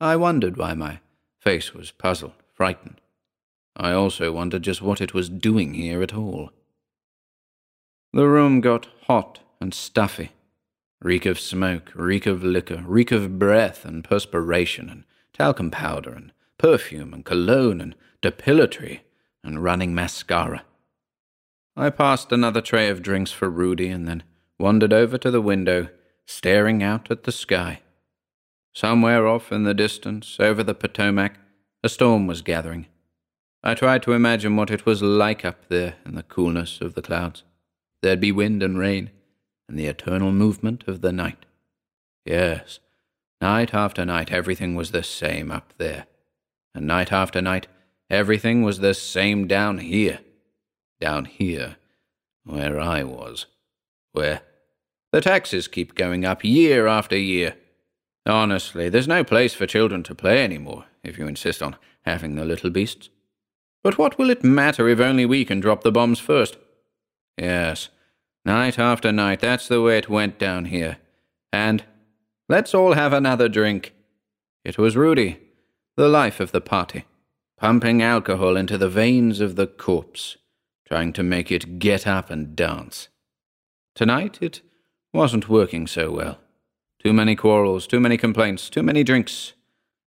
I 0.00 0.16
wondered 0.16 0.56
why 0.56 0.74
my 0.74 1.00
face 1.40 1.72
was 1.74 1.90
puzzled, 1.90 2.34
frightened. 2.54 3.00
I 3.74 3.92
also 3.92 4.30
wondered 4.32 4.62
just 4.62 4.82
what 4.82 5.00
it 5.00 5.14
was 5.14 5.28
doing 5.28 5.74
here 5.74 6.02
at 6.02 6.14
all. 6.14 6.50
The 8.12 8.26
room 8.26 8.60
got 8.60 8.88
hot 9.06 9.40
and 9.60 9.72
stuffy. 9.72 10.32
Reek 11.00 11.26
of 11.26 11.38
smoke, 11.38 11.92
reek 11.94 12.26
of 12.26 12.42
liquor, 12.42 12.82
reek 12.86 13.12
of 13.12 13.38
breath 13.38 13.84
and 13.84 14.04
perspiration 14.04 14.90
and 14.90 15.04
talcum 15.38 15.70
powder 15.70 16.10
and 16.10 16.32
perfume 16.58 17.14
and 17.14 17.24
cologne 17.24 17.80
and 17.80 17.94
depilatory 18.20 19.00
and 19.44 19.62
running 19.62 19.94
mascara. 19.94 20.64
I 21.76 21.90
passed 21.90 22.32
another 22.32 22.60
tray 22.60 22.88
of 22.88 23.02
drinks 23.02 23.30
for 23.30 23.48
Rudy 23.48 23.88
and 23.88 24.08
then 24.08 24.24
wandered 24.58 24.92
over 24.92 25.16
to 25.18 25.30
the 25.30 25.40
window, 25.40 25.88
staring 26.26 26.82
out 26.82 27.10
at 27.10 27.22
the 27.22 27.30
sky. 27.30 27.80
Somewhere 28.74 29.28
off 29.28 29.52
in 29.52 29.62
the 29.62 29.74
distance, 29.74 30.38
over 30.40 30.64
the 30.64 30.74
Potomac, 30.74 31.34
a 31.84 31.88
storm 31.88 32.26
was 32.26 32.42
gathering. 32.42 32.86
I 33.62 33.74
tried 33.74 34.02
to 34.04 34.12
imagine 34.12 34.56
what 34.56 34.70
it 34.70 34.86
was 34.86 35.02
like 35.02 35.44
up 35.44 35.68
there 35.68 35.94
in 36.04 36.16
the 36.16 36.24
coolness 36.24 36.80
of 36.80 36.94
the 36.94 37.02
clouds. 37.02 37.44
There'd 38.02 38.20
be 38.20 38.32
wind 38.32 38.62
and 38.62 38.78
rain, 38.78 39.10
and 39.68 39.78
the 39.78 39.86
eternal 39.86 40.32
movement 40.32 40.84
of 40.88 41.00
the 41.00 41.12
night. 41.12 41.46
Yes, 42.24 42.80
night 43.40 43.74
after 43.74 44.04
night 44.04 44.32
everything 44.32 44.74
was 44.74 44.90
the 44.90 45.02
same 45.02 45.50
up 45.50 45.72
there. 45.78 46.06
And 46.74 46.86
night 46.86 47.12
after 47.12 47.40
night 47.40 47.66
everything 48.10 48.62
was 48.62 48.80
the 48.80 48.94
same 48.94 49.46
down 49.46 49.78
here. 49.78 50.20
Down 51.00 51.26
here, 51.26 51.76
where 52.44 52.80
I 52.80 53.04
was. 53.04 53.46
Where 54.12 54.40
the 55.12 55.20
taxes 55.20 55.68
keep 55.68 55.94
going 55.94 56.24
up 56.24 56.44
year 56.44 56.86
after 56.86 57.16
year. 57.16 57.54
Honestly, 58.26 58.88
there's 58.88 59.08
no 59.08 59.24
place 59.24 59.54
for 59.54 59.66
children 59.66 60.02
to 60.02 60.14
play 60.14 60.42
any 60.42 60.58
more, 60.58 60.84
if 61.02 61.18
you 61.18 61.26
insist 61.26 61.62
on 61.62 61.76
having 62.02 62.34
the 62.34 62.44
little 62.44 62.68
beasts. 62.68 63.08
But 63.82 63.96
what 63.96 64.18
will 64.18 64.28
it 64.28 64.44
matter 64.44 64.88
if 64.88 65.00
only 65.00 65.24
we 65.24 65.44
can 65.44 65.60
drop 65.60 65.82
the 65.82 65.92
bombs 65.92 66.18
first? 66.18 66.56
Yes, 67.38 67.88
night 68.44 68.78
after 68.78 69.12
night, 69.12 69.40
that's 69.40 69.68
the 69.68 69.80
way 69.80 69.98
it 69.98 70.08
went 70.08 70.38
down 70.38 70.66
here. 70.66 70.98
And 71.52 71.84
let's 72.48 72.74
all 72.74 72.94
have 72.94 73.12
another 73.12 73.48
drink. 73.48 73.94
It 74.64 74.78
was 74.78 74.96
Rudy, 74.96 75.38
the 75.96 76.08
life 76.08 76.40
of 76.40 76.52
the 76.52 76.60
party, 76.60 77.04
pumping 77.58 78.02
alcohol 78.02 78.56
into 78.56 78.78
the 78.78 78.88
veins 78.88 79.40
of 79.40 79.56
the 79.56 79.66
corpse, 79.66 80.36
trying 80.86 81.12
to 81.14 81.22
make 81.22 81.52
it 81.52 81.78
get 81.78 82.06
up 82.06 82.30
and 82.30 82.56
dance. 82.56 83.08
Tonight 83.94 84.38
it 84.40 84.62
wasn't 85.12 85.48
working 85.48 85.86
so 85.86 86.10
well. 86.10 86.38
Too 87.02 87.12
many 87.12 87.36
quarrels, 87.36 87.86
too 87.86 88.00
many 88.00 88.16
complaints, 88.16 88.70
too 88.70 88.82
many 88.82 89.04
drinks. 89.04 89.52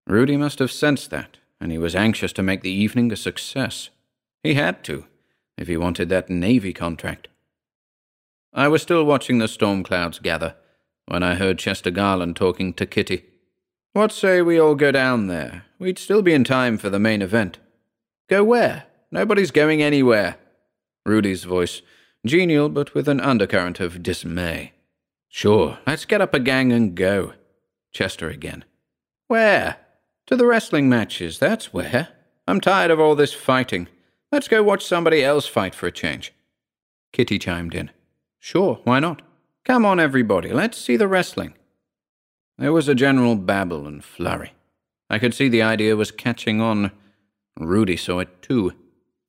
Rudy 0.07 0.35
must 0.35 0.59
have 0.59 0.71
sensed 0.71 1.09
that, 1.11 1.37
and 1.59 1.71
he 1.71 1.77
was 1.77 1.95
anxious 1.95 2.33
to 2.33 2.43
make 2.43 2.61
the 2.61 2.71
evening 2.71 3.11
a 3.11 3.15
success. 3.15 3.89
He 4.43 4.55
had 4.55 4.83
to, 4.85 5.05
if 5.57 5.67
he 5.67 5.77
wanted 5.77 6.09
that 6.09 6.29
Navy 6.29 6.73
contract. 6.73 7.27
I 8.53 8.67
was 8.67 8.81
still 8.81 9.05
watching 9.05 9.37
the 9.37 9.47
storm 9.47 9.83
clouds 9.83 10.19
gather 10.19 10.55
when 11.07 11.23
I 11.23 11.35
heard 11.35 11.59
Chester 11.59 11.91
Garland 11.91 12.35
talking 12.35 12.73
to 12.73 12.85
Kitty. 12.85 13.25
What 13.93 14.11
say 14.11 14.41
we 14.41 14.59
all 14.59 14.75
go 14.75 14.91
down 14.91 15.27
there? 15.27 15.65
We'd 15.77 15.99
still 15.99 16.21
be 16.21 16.33
in 16.33 16.43
time 16.43 16.77
for 16.77 16.89
the 16.89 16.99
main 16.99 17.21
event. 17.21 17.57
Go 18.29 18.43
where? 18.43 18.85
Nobody's 19.11 19.51
going 19.51 19.81
anywhere. 19.81 20.37
Rudy's 21.05 21.43
voice, 21.43 21.81
genial 22.25 22.69
but 22.69 22.93
with 22.93 23.09
an 23.09 23.19
undercurrent 23.19 23.79
of 23.79 24.01
dismay. 24.01 24.73
Sure, 25.27 25.79
let's 25.85 26.05
get 26.05 26.21
up 26.21 26.33
a 26.33 26.39
gang 26.39 26.71
and 26.71 26.95
go. 26.95 27.33
Chester 27.91 28.29
again. 28.29 28.63
Where? 29.27 29.77
To 30.27 30.35
the 30.35 30.45
wrestling 30.45 30.87
matches, 30.87 31.39
that's 31.39 31.73
where. 31.73 32.09
I'm 32.47 32.61
tired 32.61 32.91
of 32.91 32.99
all 32.99 33.15
this 33.15 33.33
fighting. 33.33 33.87
Let's 34.31 34.47
go 34.47 34.63
watch 34.63 34.85
somebody 34.85 35.23
else 35.23 35.47
fight 35.47 35.75
for 35.75 35.87
a 35.87 35.91
change. 35.91 36.33
Kitty 37.11 37.39
chimed 37.39 37.75
in. 37.75 37.91
Sure, 38.39 38.79
why 38.83 38.99
not? 38.99 39.21
Come 39.71 39.85
on, 39.85 40.01
everybody, 40.01 40.51
let's 40.51 40.77
see 40.77 40.97
the 40.97 41.07
wrestling. 41.07 41.53
There 42.57 42.73
was 42.73 42.89
a 42.89 42.93
general 42.93 43.37
babble 43.37 43.87
and 43.87 44.03
flurry. 44.03 44.51
I 45.09 45.17
could 45.17 45.33
see 45.33 45.47
the 45.47 45.61
idea 45.61 45.95
was 45.95 46.11
catching 46.11 46.59
on. 46.59 46.91
Rudy 47.57 47.95
saw 47.95 48.19
it 48.19 48.41
too, 48.41 48.73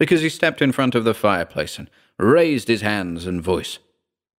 because 0.00 0.20
he 0.20 0.28
stepped 0.28 0.60
in 0.60 0.72
front 0.72 0.96
of 0.96 1.04
the 1.04 1.14
fireplace 1.14 1.78
and 1.78 1.88
raised 2.18 2.66
his 2.66 2.80
hands 2.80 3.24
and 3.24 3.40
voice. 3.40 3.78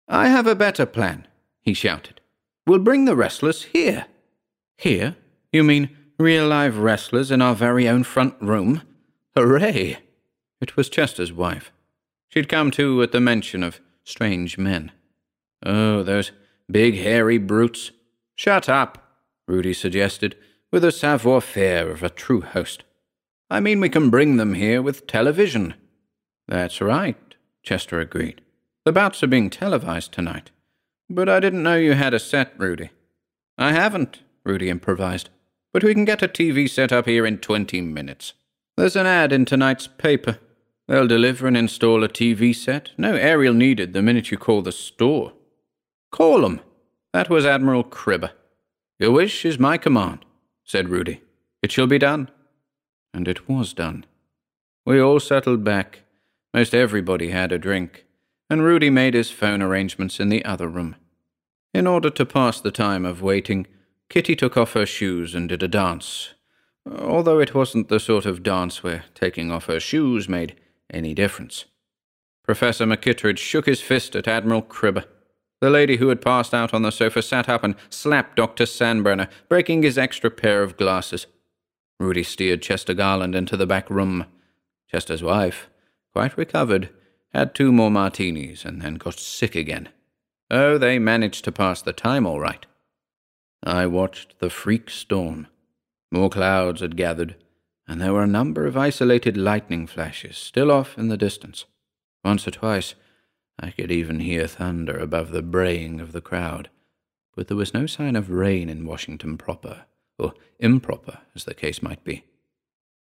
I 0.09 0.27
have 0.27 0.49
a 0.49 0.57
better 0.57 0.87
plan, 0.87 1.29
he 1.61 1.73
shouted. 1.73 2.21
We'll 2.67 2.81
bring 2.81 3.05
the 3.05 3.15
wrestlers 3.15 3.63
here. 3.63 4.07
Here? 4.77 5.15
You 5.53 5.63
mean 5.63 5.97
real 6.19 6.49
live 6.49 6.79
wrestlers 6.79 7.31
in 7.31 7.41
our 7.41 7.55
very 7.55 7.89
own 7.89 8.03
front 8.03 8.35
room? 8.41 8.83
Hooray! 9.37 9.99
It 10.61 10.77
was 10.77 10.89
Chester's 10.89 11.33
wife. 11.33 11.71
She'd 12.29 12.49
come 12.49 12.73
to 12.73 13.05
at 13.05 13.13
the 13.13 13.21
mention 13.21 13.63
of 13.63 13.81
strange 14.03 14.59
men. 14.59 14.91
Oh, 15.65 16.03
those 16.03 16.33
big 16.71 16.97
hairy 16.97 17.39
brutes. 17.39 17.91
Shut 18.35 18.69
up, 18.69 19.19
Rudy 19.47 19.73
suggested, 19.75 20.37
with 20.71 20.83
the 20.83 20.93
savoir 20.93 21.41
faire 21.41 21.91
of 21.91 22.03
a 22.03 22.11
true 22.11 22.41
host. 22.41 22.85
I 23.51 23.61
mean, 23.61 23.81
we 23.81 23.89
can 23.89 24.11
bring 24.11 24.37
them 24.37 24.55
here 24.55 24.81
with 24.81 25.07
television. 25.07 25.75
That's 26.49 26.81
right, 26.81 27.17
Chester 27.63 28.01
agreed. 28.01 28.41
The 28.85 28.93
bouts 28.93 29.23
are 29.23 29.29
being 29.29 29.51
televised 29.51 30.13
tonight. 30.13 30.51
But 31.09 31.29
I 31.29 31.41
didn't 31.41 31.63
know 31.63 31.77
you 31.77 31.93
had 31.93 32.15
a 32.15 32.19
set, 32.19 32.55
Rudy. 32.57 32.91
I 33.59 33.73
haven't, 33.73 34.21
Rudy 34.45 34.71
improvised. 34.71 35.29
But 35.73 35.85
we 35.85 35.95
can 35.95 36.05
get 36.05 36.23
a 36.23 36.29
TV 36.29 36.69
set 36.69 36.93
up 36.93 37.07
here 37.07 37.27
in 37.27 37.39
twenty 37.39 37.81
minutes. 37.81 38.33
There's 38.77 38.97
an 38.97 39.07
ad 39.07 39.33
in 39.33 39.45
tonight's 39.45 39.87
paper. 39.87 40.39
They'll 40.89 41.07
deliver 41.07 41.47
and 41.47 41.57
install 41.57 42.03
a 42.03 42.09
TV 42.09 42.55
set. 42.55 42.91
No 42.99 43.15
aerial 43.15 43.55
needed 43.55 43.93
the 43.93 44.03
minute 44.03 44.31
you 44.31 44.39
call 44.39 44.63
the 44.63 44.73
store. 44.73 45.33
Call 46.13 46.45
'em. 46.45 46.61
That 47.13 47.31
was 47.31 47.47
Admiral 47.47 47.85
Cribber. 47.85 48.33
Your 48.99 49.11
wish 49.11 49.45
is 49.45 49.59
my 49.59 49.79
command, 49.79 50.25
said 50.63 50.91
Rudy. 50.91 51.23
It 51.63 51.73
shall 51.73 51.87
be 51.87 51.99
done. 51.99 52.31
And 53.15 53.27
it 53.27 53.49
was 53.49 53.73
done. 53.73 54.05
We 54.85 55.01
all 55.01 55.21
settled 55.21 55.65
back. 55.65 56.03
Most 56.55 56.75
everybody 56.75 57.31
had 57.31 57.51
a 57.51 57.59
drink, 57.59 58.05
and 58.51 58.63
Rudy 58.63 58.91
made 58.91 59.15
his 59.15 59.31
phone 59.31 59.63
arrangements 59.63 60.21
in 60.21 60.29
the 60.29 60.45
other 60.45 60.69
room. 60.69 60.97
In 61.73 61.87
order 61.87 62.11
to 62.11 62.27
pass 62.27 62.61
the 62.61 62.71
time 62.71 63.07
of 63.07 63.23
waiting, 63.23 63.67
Kitty 64.11 64.37
took 64.37 64.57
off 64.59 64.75
her 64.75 64.85
shoes 64.85 65.35
and 65.35 65.49
did 65.49 65.63
a 65.63 65.69
dance, 65.69 66.35
although 66.87 67.41
it 67.41 67.55
wasn't 67.55 67.89
the 67.89 67.99
sort 67.99 68.27
of 68.27 68.43
dance 68.43 68.83
where 68.83 69.05
taking 69.15 69.51
off 69.51 69.67
her 69.67 69.81
shoes 69.81 70.29
made 70.29 70.57
any 70.91 71.15
difference. 71.15 71.65
Professor 72.45 72.85
McKittredge 72.85 73.39
shook 73.39 73.65
his 73.65 73.81
fist 73.81 74.15
at 74.15 74.29
Admiral 74.29 74.61
Cribber. 74.61 75.05
The 75.63 75.71
lady 75.71 75.99
who 75.99 76.09
had 76.09 76.21
passed 76.21 76.53
out 76.53 76.75
on 76.75 76.83
the 76.83 76.91
sofa 76.91 77.23
sat 77.23 77.49
up 77.49 77.63
and 77.63 77.77
slapped 77.89 78.35
Dr. 78.35 78.65
Sandbrenner, 78.65 79.29
breaking 79.49 79.85
his 79.85 79.97
extra 79.97 80.29
pair 80.29 80.65
of 80.65 80.77
glasses. 80.77 81.29
Rudy 82.01 82.25
steered 82.25 82.63
Chester 82.63 82.95
Garland 82.95 83.37
into 83.37 83.57
the 83.57 83.65
back 83.65 83.89
room. 83.89 84.27
Chester's 84.91 85.23
wife, 85.23 85.71
quite 86.13 86.37
recovered, 86.37 86.91
had 87.33 87.55
two 87.55 87.71
more 87.71 87.93
martinis 87.93 88.65
and 88.65 88.83
then 88.83 88.97
got 88.97 89.21
sick 89.21 89.55
again. 89.55 89.91
Oh, 90.51 90.79
they 90.79 90.99
managed 90.99 91.45
to 91.45 91.53
pass 91.53 91.81
the 91.81 91.93
time 91.93 92.27
all 92.27 92.41
right. 92.41 92.67
I 93.63 93.87
watched 93.87 94.41
the 94.41 94.51
freak 94.51 94.91
storm. 94.91 95.47
More 96.11 96.29
clouds 96.29 96.81
had 96.81 96.97
gathered, 96.97 97.37
and 97.87 98.01
there 98.01 98.13
were 98.13 98.25
a 98.25 98.27
number 98.27 98.67
of 98.67 98.77
isolated 98.77 99.37
lightning 99.37 99.87
flashes 99.87 100.37
still 100.37 100.73
off 100.73 100.99
in 100.99 101.07
the 101.07 101.17
distance. 101.17 101.67
Once 102.25 102.49
or 102.49 102.51
twice, 102.51 102.97
I 103.63 103.71
could 103.71 103.93
even 103.93 104.19
hear 104.19 104.49
thunder 104.49 104.99
above 104.99 105.31
the 105.31 105.41
braying 105.41 106.01
of 106.01 106.11
the 106.11 106.21
crowd, 106.21 106.69
but 107.37 107.47
there 107.47 107.57
was 107.57 107.73
no 107.73 107.87
sign 107.87 108.17
of 108.17 108.29
rain 108.29 108.69
in 108.69 108.85
Washington 108.85 109.39
proper, 109.39 109.85
or 110.19 110.35
improper, 110.59 111.19
as 111.37 111.45
the 111.45 111.55
case 111.55 111.81
might 111.81 112.03
be. 112.03 112.25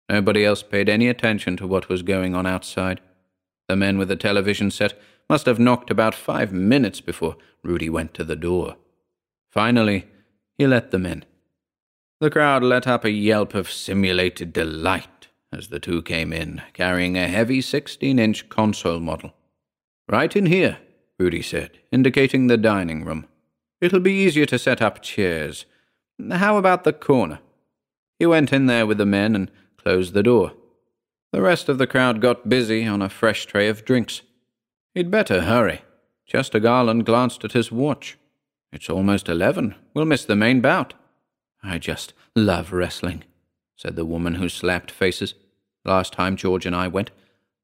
Nobody 0.09 0.45
else 0.45 0.65
paid 0.65 0.89
any 0.89 1.07
attention 1.07 1.57
to 1.59 1.67
what 1.67 1.89
was 1.89 2.03
going 2.03 2.35
on 2.35 2.45
outside. 2.45 3.01
The 3.69 3.77
men 3.77 3.99
with 3.99 4.09
the 4.09 4.17
television 4.17 4.73
set 4.73 4.99
must 5.31 5.47
have 5.47 5.61
knocked 5.61 5.91
about 5.91 6.15
five 6.15 6.53
minutes 6.53 7.01
before 7.01 7.37
Rudy 7.63 7.89
went 7.89 8.13
to 8.15 8.25
the 8.25 8.37
door. 8.37 8.77
Finally, 9.53 10.07
he 10.57 10.67
let 10.67 10.91
them 10.91 11.07
in. 11.07 11.25
The 12.21 12.31
crowd 12.31 12.65
let 12.65 12.89
up 12.89 13.05
a 13.05 13.11
yelp 13.11 13.55
of 13.55 13.71
simulated 13.71 14.53
delight 14.53 15.29
as 15.53 15.69
the 15.69 15.79
two 15.79 16.03
came 16.03 16.33
in, 16.33 16.63
carrying 16.73 17.17
a 17.17 17.29
heavy 17.29 17.61
16 17.61 18.19
inch 18.19 18.49
console 18.49 18.99
model. 18.99 19.35
Right 20.09 20.35
in 20.35 20.47
here, 20.47 20.79
Rudy 21.19 21.43
said, 21.43 21.79
indicating 21.93 22.47
the 22.47 22.57
dining 22.57 23.05
room. 23.05 23.27
It'll 23.81 24.01
be 24.01 24.13
easier 24.13 24.47
to 24.47 24.59
set 24.59 24.81
up 24.81 25.03
chairs. 25.03 25.67
How 26.31 26.57
about 26.57 26.85
the 26.85 26.93
corner? 26.93 27.41
He 28.19 28.27
went 28.27 28.53
in 28.53 28.67
there 28.67 28.87
with 28.87 28.99
the 28.99 29.07
men 29.07 29.35
and 29.37 29.51
closed 29.77 30.15
the 30.15 30.23
door. 30.23 30.53
The 31.31 31.43
rest 31.43 31.69
of 31.69 31.77
the 31.77 31.87
crowd 31.87 32.23
got 32.23 32.49
busy 32.49 32.87
on 32.87 33.03
a 33.03 33.11
fresh 33.11 33.45
tray 33.45 33.69
of 33.69 33.85
drinks. 33.85 34.23
He'd 34.95 35.11
better 35.11 35.43
hurry. 35.43 35.83
Chester 36.27 36.59
Garland 36.59 37.05
glanced 37.05 37.45
at 37.45 37.53
his 37.53 37.71
watch. 37.71 38.17
It's 38.73 38.91
almost 38.91 39.29
eleven. 39.29 39.75
We'll 39.95 40.07
miss 40.07 40.25
the 40.25 40.37
main 40.37 40.61
bout. 40.61 40.95
I 41.63 41.79
just 41.79 42.15
love 42.35 42.73
wrestling, 42.73 43.25
said 43.77 43.95
the 43.95 44.05
woman 44.07 44.37
who 44.37 44.49
slapped 44.49 44.91
faces. 44.91 45.35
Last 45.85 46.15
time 46.15 46.37
George 46.37 46.67
and 46.67 46.75
I 46.75 46.89
went, 46.89 47.11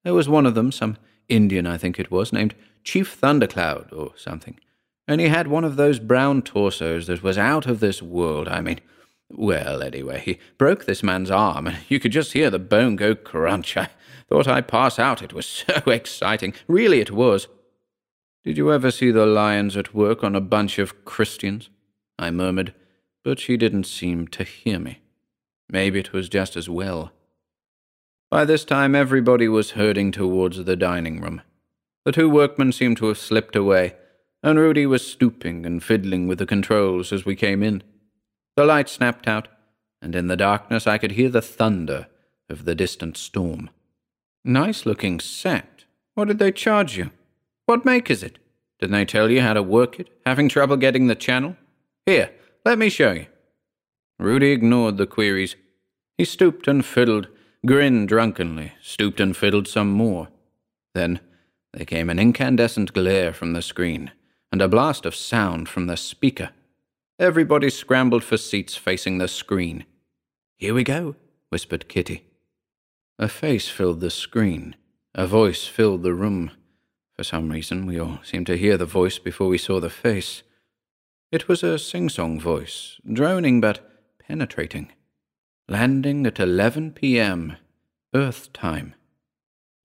there 0.02 0.14
was 0.14 0.28
one 0.28 0.46
of 0.46 0.54
them, 0.54 0.70
some 0.70 0.98
Indian 1.28 1.66
I 1.66 1.78
think 1.78 1.98
it 1.98 2.10
was, 2.10 2.32
named 2.32 2.54
Chief 2.82 3.12
Thundercloud 3.12 3.92
or 3.92 4.12
something. 4.16 4.58
And 5.06 5.20
he 5.20 5.28
had 5.28 5.48
one 5.48 5.64
of 5.64 5.76
those 5.76 5.98
brown 5.98 6.42
torsos 6.42 7.06
that 7.06 7.22
was 7.22 7.36
out 7.36 7.66
of 7.66 7.80
this 7.80 8.02
world. 8.02 8.48
I 8.48 8.60
mean, 8.60 8.80
well, 9.30 9.82
anyway, 9.82 10.20
he 10.20 10.38
broke 10.58 10.84
this 10.84 11.02
man's 11.02 11.30
arm, 11.30 11.66
and 11.66 11.78
you 11.88 12.00
could 12.00 12.12
just 12.12 12.32
hear 12.32 12.50
the 12.50 12.58
bone 12.58 12.96
go 12.96 13.14
crunch. 13.14 13.76
I 13.76 13.90
thought 14.28 14.48
I'd 14.48 14.68
pass 14.68 14.98
out. 14.98 15.22
It 15.22 15.32
was 15.32 15.46
so 15.66 15.74
exciting. 15.86 16.54
Really, 16.68 17.00
it 17.00 17.10
was. 17.10 17.48
Did 18.44 18.58
you 18.58 18.72
ever 18.72 18.90
see 18.90 19.10
the 19.10 19.26
lions 19.26 19.76
at 19.76 19.94
work 19.94 20.22
on 20.22 20.34
a 20.34 20.40
bunch 20.40 20.78
of 20.78 21.04
Christians? 21.04 21.70
I 22.18 22.30
murmured, 22.30 22.74
but 23.24 23.40
she 23.40 23.56
didn't 23.56 23.84
seem 23.84 24.28
to 24.28 24.44
hear 24.44 24.78
me. 24.78 25.00
Maybe 25.68 25.98
it 25.98 26.12
was 26.12 26.28
just 26.28 26.56
as 26.56 26.68
well. 26.68 27.12
By 28.34 28.44
this 28.44 28.64
time, 28.64 28.96
everybody 28.96 29.46
was 29.46 29.78
herding 29.78 30.10
towards 30.10 30.64
the 30.64 30.74
dining 30.74 31.20
room. 31.20 31.40
The 32.04 32.10
two 32.10 32.28
workmen 32.28 32.72
seemed 32.72 32.96
to 32.96 33.06
have 33.06 33.16
slipped 33.16 33.54
away, 33.54 33.94
and 34.42 34.58
Rudy 34.58 34.86
was 34.86 35.06
stooping 35.06 35.64
and 35.64 35.80
fiddling 35.80 36.26
with 36.26 36.40
the 36.40 36.44
controls 36.44 37.12
as 37.12 37.24
we 37.24 37.36
came 37.36 37.62
in. 37.62 37.84
The 38.56 38.64
light 38.64 38.88
snapped 38.88 39.28
out, 39.28 39.46
and 40.02 40.16
in 40.16 40.26
the 40.26 40.36
darkness 40.36 40.84
I 40.84 40.98
could 40.98 41.12
hear 41.12 41.28
the 41.28 41.40
thunder 41.40 42.08
of 42.50 42.64
the 42.64 42.74
distant 42.74 43.16
storm. 43.16 43.70
Nice 44.44 44.84
looking 44.84 45.20
set. 45.20 45.84
What 46.14 46.26
did 46.26 46.40
they 46.40 46.50
charge 46.50 46.96
you? 46.96 47.12
What 47.66 47.84
make 47.84 48.10
is 48.10 48.24
it? 48.24 48.40
Didn't 48.80 48.94
they 48.94 49.04
tell 49.04 49.30
you 49.30 49.42
how 49.42 49.52
to 49.52 49.62
work 49.62 50.00
it? 50.00 50.08
Having 50.26 50.48
trouble 50.48 50.76
getting 50.76 51.06
the 51.06 51.14
channel? 51.14 51.56
Here, 52.04 52.32
let 52.64 52.80
me 52.80 52.88
show 52.88 53.12
you. 53.12 53.26
Rudy 54.18 54.50
ignored 54.50 54.96
the 54.96 55.06
queries. 55.06 55.54
He 56.18 56.24
stooped 56.24 56.66
and 56.66 56.84
fiddled, 56.84 57.28
grinned 57.64 58.08
drunkenly, 58.08 58.72
stooped 58.82 59.20
and 59.20 59.36
fiddled 59.36 59.66
some 59.66 59.90
more. 59.90 60.28
Then 60.94 61.20
there 61.72 61.86
came 61.86 62.10
an 62.10 62.18
incandescent 62.18 62.92
glare 62.92 63.32
from 63.32 63.52
the 63.52 63.62
screen, 63.62 64.12
and 64.52 64.62
a 64.62 64.68
blast 64.68 65.06
of 65.06 65.14
sound 65.14 65.68
from 65.68 65.86
the 65.86 65.96
speaker. 65.96 66.50
Everybody 67.18 67.70
scrambled 67.70 68.24
for 68.24 68.36
seats 68.36 68.76
facing 68.76 69.18
the 69.18 69.28
screen. 69.28 69.84
Here 70.56 70.74
we 70.74 70.84
go, 70.84 71.16
whispered 71.48 71.88
Kitty. 71.88 72.24
A 73.18 73.28
face 73.28 73.68
filled 73.68 74.00
the 74.00 74.10
screen. 74.10 74.76
A 75.14 75.26
voice 75.26 75.66
filled 75.66 76.02
the 76.02 76.14
room. 76.14 76.50
For 77.12 77.22
some 77.22 77.50
reason, 77.50 77.86
we 77.86 78.00
all 78.00 78.18
seemed 78.24 78.48
to 78.48 78.56
hear 78.56 78.76
the 78.76 78.86
voice 78.86 79.20
before 79.20 79.46
we 79.46 79.58
saw 79.58 79.78
the 79.78 79.90
face. 79.90 80.42
It 81.30 81.48
was 81.48 81.62
a 81.62 81.78
sing 81.78 82.08
song 82.08 82.40
voice, 82.40 82.98
droning 83.10 83.60
but 83.60 83.88
penetrating. 84.18 84.90
Landing 85.68 86.26
at 86.26 86.38
11 86.38 86.92
p.m., 86.92 87.56
Earth 88.14 88.52
time. 88.52 88.94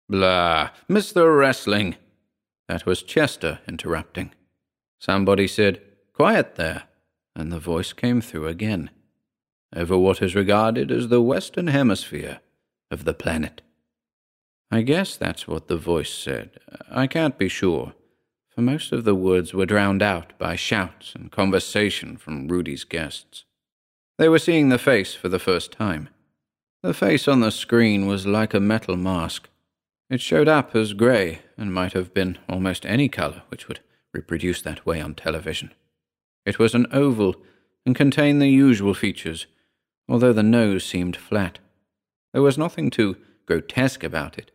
Blah, 0.08 0.70
Mr. 0.88 1.38
Wrestling. 1.38 1.94
That 2.66 2.84
was 2.84 3.02
Chester 3.02 3.60
interrupting. 3.68 4.32
Somebody 4.98 5.46
said, 5.46 5.80
Quiet 6.12 6.56
there, 6.56 6.84
and 7.36 7.52
the 7.52 7.60
voice 7.60 7.92
came 7.92 8.20
through 8.20 8.48
again, 8.48 8.90
over 9.74 9.96
what 9.96 10.20
is 10.20 10.34
regarded 10.34 10.90
as 10.90 11.08
the 11.08 11.22
Western 11.22 11.68
Hemisphere 11.68 12.40
of 12.90 13.04
the 13.04 13.14
planet. 13.14 13.62
I 14.72 14.82
guess 14.82 15.16
that's 15.16 15.46
what 15.46 15.68
the 15.68 15.76
voice 15.76 16.12
said. 16.12 16.58
I 16.90 17.06
can't 17.06 17.38
be 17.38 17.48
sure, 17.48 17.94
for 18.48 18.62
most 18.62 18.90
of 18.90 19.04
the 19.04 19.14
words 19.14 19.54
were 19.54 19.64
drowned 19.64 20.02
out 20.02 20.36
by 20.38 20.56
shouts 20.56 21.14
and 21.14 21.30
conversation 21.30 22.16
from 22.16 22.48
Rudy's 22.48 22.82
guests. 22.82 23.44
They 24.18 24.28
were 24.28 24.40
seeing 24.40 24.68
the 24.68 24.78
face 24.78 25.14
for 25.14 25.28
the 25.28 25.38
first 25.38 25.70
time. 25.70 26.08
The 26.82 26.92
face 26.92 27.28
on 27.28 27.40
the 27.40 27.52
screen 27.52 28.06
was 28.06 28.26
like 28.26 28.52
a 28.52 28.60
metal 28.60 28.96
mask. 28.96 29.48
It 30.10 30.20
showed 30.20 30.48
up 30.48 30.74
as 30.74 30.92
grey 30.92 31.40
and 31.56 31.72
might 31.72 31.92
have 31.92 32.12
been 32.12 32.38
almost 32.48 32.84
any 32.84 33.08
colour 33.08 33.42
which 33.48 33.68
would 33.68 33.80
reproduce 34.12 34.60
that 34.62 34.84
way 34.84 35.00
on 35.00 35.14
television. 35.14 35.72
It 36.44 36.58
was 36.58 36.74
an 36.74 36.86
oval 36.92 37.36
and 37.86 37.94
contained 37.94 38.42
the 38.42 38.48
usual 38.48 38.94
features, 38.94 39.46
although 40.08 40.32
the 40.32 40.42
nose 40.42 40.84
seemed 40.84 41.16
flat. 41.16 41.60
There 42.32 42.42
was 42.42 42.58
nothing 42.58 42.90
too 42.90 43.16
grotesque 43.46 44.02
about 44.02 44.36
it 44.36 44.50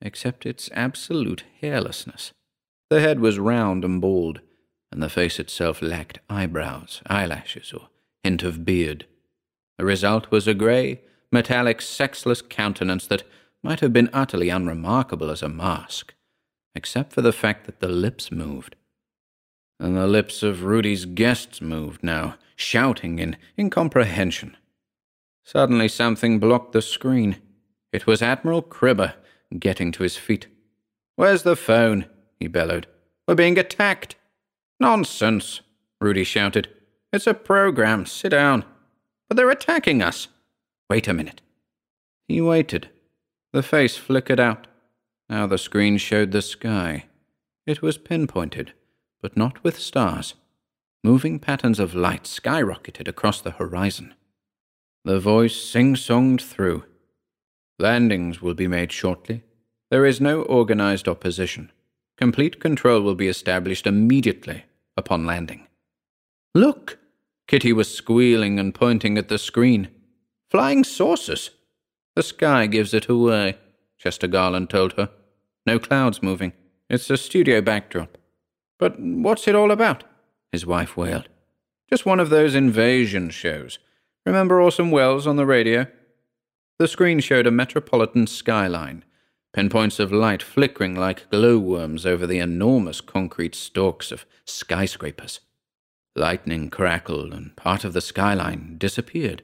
except 0.00 0.44
its 0.44 0.68
absolute 0.72 1.44
hairlessness. 1.62 2.32
The 2.90 3.00
head 3.00 3.20
was 3.20 3.38
round 3.38 3.84
and 3.84 4.00
bald, 4.00 4.40
and 4.92 5.02
the 5.02 5.08
face 5.08 5.38
itself 5.38 5.80
lacked 5.80 6.18
eyebrows, 6.28 7.00
eyelashes, 7.06 7.72
or 7.72 7.88
hint 8.24 8.42
of 8.42 8.64
beard. 8.64 9.06
The 9.78 9.84
result 9.84 10.30
was 10.30 10.48
a 10.48 10.54
grey, 10.54 11.02
metallic, 11.30 11.80
sexless 11.80 12.42
countenance 12.42 13.06
that 13.06 13.22
might 13.62 13.80
have 13.80 13.92
been 13.92 14.10
utterly 14.12 14.48
unremarkable 14.48 15.30
as 15.30 15.42
a 15.42 15.48
mask, 15.48 16.14
except 16.74 17.12
for 17.12 17.22
the 17.22 17.32
fact 17.32 17.66
that 17.66 17.80
the 17.80 17.88
lips 17.88 18.32
moved. 18.32 18.74
And 19.78 19.96
the 19.96 20.06
lips 20.06 20.42
of 20.42 20.64
Rudy's 20.64 21.04
guests 21.04 21.60
moved 21.60 22.02
now, 22.02 22.36
shouting 22.56 23.18
in 23.18 23.36
incomprehension. 23.58 24.56
Suddenly 25.44 25.88
something 25.88 26.38
blocked 26.38 26.72
the 26.72 26.82
screen. 26.82 27.36
It 27.92 28.06
was 28.06 28.22
Admiral 28.22 28.62
Cribber, 28.62 29.14
getting 29.58 29.92
to 29.92 30.02
his 30.02 30.16
feet. 30.16 30.46
Where's 31.16 31.42
the 31.42 31.56
phone? 31.56 32.06
he 32.38 32.46
bellowed. 32.46 32.86
We're 33.28 33.34
being 33.34 33.58
attacked. 33.58 34.16
Nonsense, 34.80 35.60
Rudy 36.00 36.24
shouted. 36.24 36.68
It's 37.14 37.28
a 37.28 37.32
program. 37.32 38.06
Sit 38.06 38.30
down. 38.30 38.64
But 39.28 39.36
they're 39.36 39.48
attacking 39.48 40.02
us. 40.02 40.26
Wait 40.90 41.06
a 41.06 41.14
minute. 41.14 41.42
He 42.26 42.40
waited. 42.40 42.88
The 43.52 43.62
face 43.62 43.96
flickered 43.96 44.40
out. 44.40 44.66
Now 45.28 45.46
the 45.46 45.56
screen 45.56 45.96
showed 45.96 46.32
the 46.32 46.42
sky. 46.42 47.04
It 47.68 47.82
was 47.82 47.98
pinpointed, 47.98 48.72
but 49.22 49.36
not 49.36 49.62
with 49.62 49.78
stars. 49.78 50.34
Moving 51.04 51.38
patterns 51.38 51.78
of 51.78 51.94
light 51.94 52.24
skyrocketed 52.24 53.06
across 53.06 53.40
the 53.40 53.52
horizon. 53.52 54.14
The 55.04 55.20
voice 55.20 55.54
sing 55.54 55.94
songed 55.94 56.40
through. 56.40 56.82
Landings 57.78 58.42
will 58.42 58.54
be 58.54 58.66
made 58.66 58.90
shortly. 58.90 59.44
There 59.88 60.04
is 60.04 60.20
no 60.20 60.42
organized 60.42 61.06
opposition. 61.06 61.70
Complete 62.18 62.58
control 62.58 63.02
will 63.02 63.14
be 63.14 63.28
established 63.28 63.86
immediately 63.86 64.64
upon 64.96 65.26
landing. 65.26 65.68
Look! 66.56 66.98
Kitty 67.46 67.72
was 67.72 67.94
squealing 67.94 68.58
and 68.58 68.74
pointing 68.74 69.18
at 69.18 69.28
the 69.28 69.38
screen. 69.38 69.88
Flying 70.50 70.84
saucers! 70.84 71.50
The 72.16 72.22
sky 72.22 72.66
gives 72.66 72.94
it 72.94 73.08
away, 73.08 73.58
Chester 73.98 74.26
Garland 74.26 74.70
told 74.70 74.92
her. 74.94 75.10
No 75.66 75.78
clouds 75.78 76.22
moving. 76.22 76.52
It's 76.88 77.10
a 77.10 77.16
studio 77.16 77.60
backdrop. 77.60 78.18
But 78.78 78.98
what's 78.98 79.48
it 79.48 79.54
all 79.54 79.70
about? 79.70 80.04
His 80.52 80.66
wife 80.66 80.96
wailed. 80.96 81.28
Just 81.90 82.06
one 82.06 82.20
of 82.20 82.30
those 82.30 82.54
invasion 82.54 83.30
shows. 83.30 83.78
Remember 84.24 84.60
Orson 84.60 84.90
Welles 84.90 85.26
on 85.26 85.36
the 85.36 85.46
radio? 85.46 85.86
The 86.78 86.88
screen 86.88 87.20
showed 87.20 87.46
a 87.46 87.50
metropolitan 87.50 88.26
skyline, 88.26 89.04
pinpoints 89.52 90.00
of 90.00 90.12
light 90.12 90.42
flickering 90.42 90.94
like 90.94 91.30
glowworms 91.30 92.04
over 92.04 92.26
the 92.26 92.38
enormous 92.38 93.00
concrete 93.00 93.54
stalks 93.54 94.10
of 94.10 94.26
skyscrapers. 94.44 95.40
Lightning 96.16 96.70
crackled, 96.70 97.32
and 97.32 97.56
part 97.56 97.84
of 97.84 97.92
the 97.92 98.00
skyline 98.00 98.76
disappeared. 98.78 99.42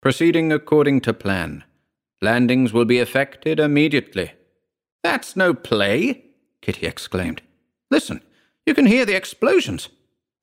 Proceeding 0.00 0.52
according 0.52 1.00
to 1.02 1.12
plan, 1.12 1.64
landings 2.22 2.72
will 2.72 2.84
be 2.84 2.98
effected 2.98 3.58
immediately. 3.58 4.32
That's 5.02 5.34
no 5.36 5.52
play, 5.52 6.24
Kitty 6.62 6.86
exclaimed. 6.86 7.42
Listen, 7.90 8.22
you 8.66 8.74
can 8.74 8.86
hear 8.86 9.04
the 9.04 9.16
explosions. 9.16 9.88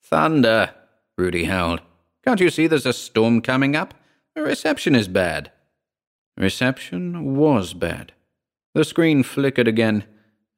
Thunder, 0.04 0.74
Rudy 1.18 1.46
howled. 1.46 1.82
Can't 2.26 2.40
you 2.40 2.50
see 2.50 2.68
there's 2.68 2.86
a 2.86 2.94
storm 2.94 3.42
coming 3.42 3.76
up? 3.76 3.94
The 4.36 4.42
reception 4.42 4.96
is 4.96 5.08
bad. 5.08 5.52
Reception 6.36 7.36
was 7.36 7.74
bad. 7.74 8.12
The 8.76 8.84
screen 8.84 9.24
flickered 9.24 9.68
again, 9.68 10.04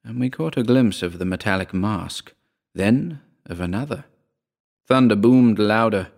and 0.04 0.20
we 0.20 0.30
caught 0.30 0.58
a 0.58 0.64
glimpse 0.64 1.02
of 1.02 1.20
the 1.20 1.26
metallic 1.26 1.74
mask, 1.74 2.34
then 2.74 3.22
of 3.46 3.62
another. 3.62 4.06
Thunder 4.90 5.16
boomed 5.16 5.60
louder, 5.60 6.10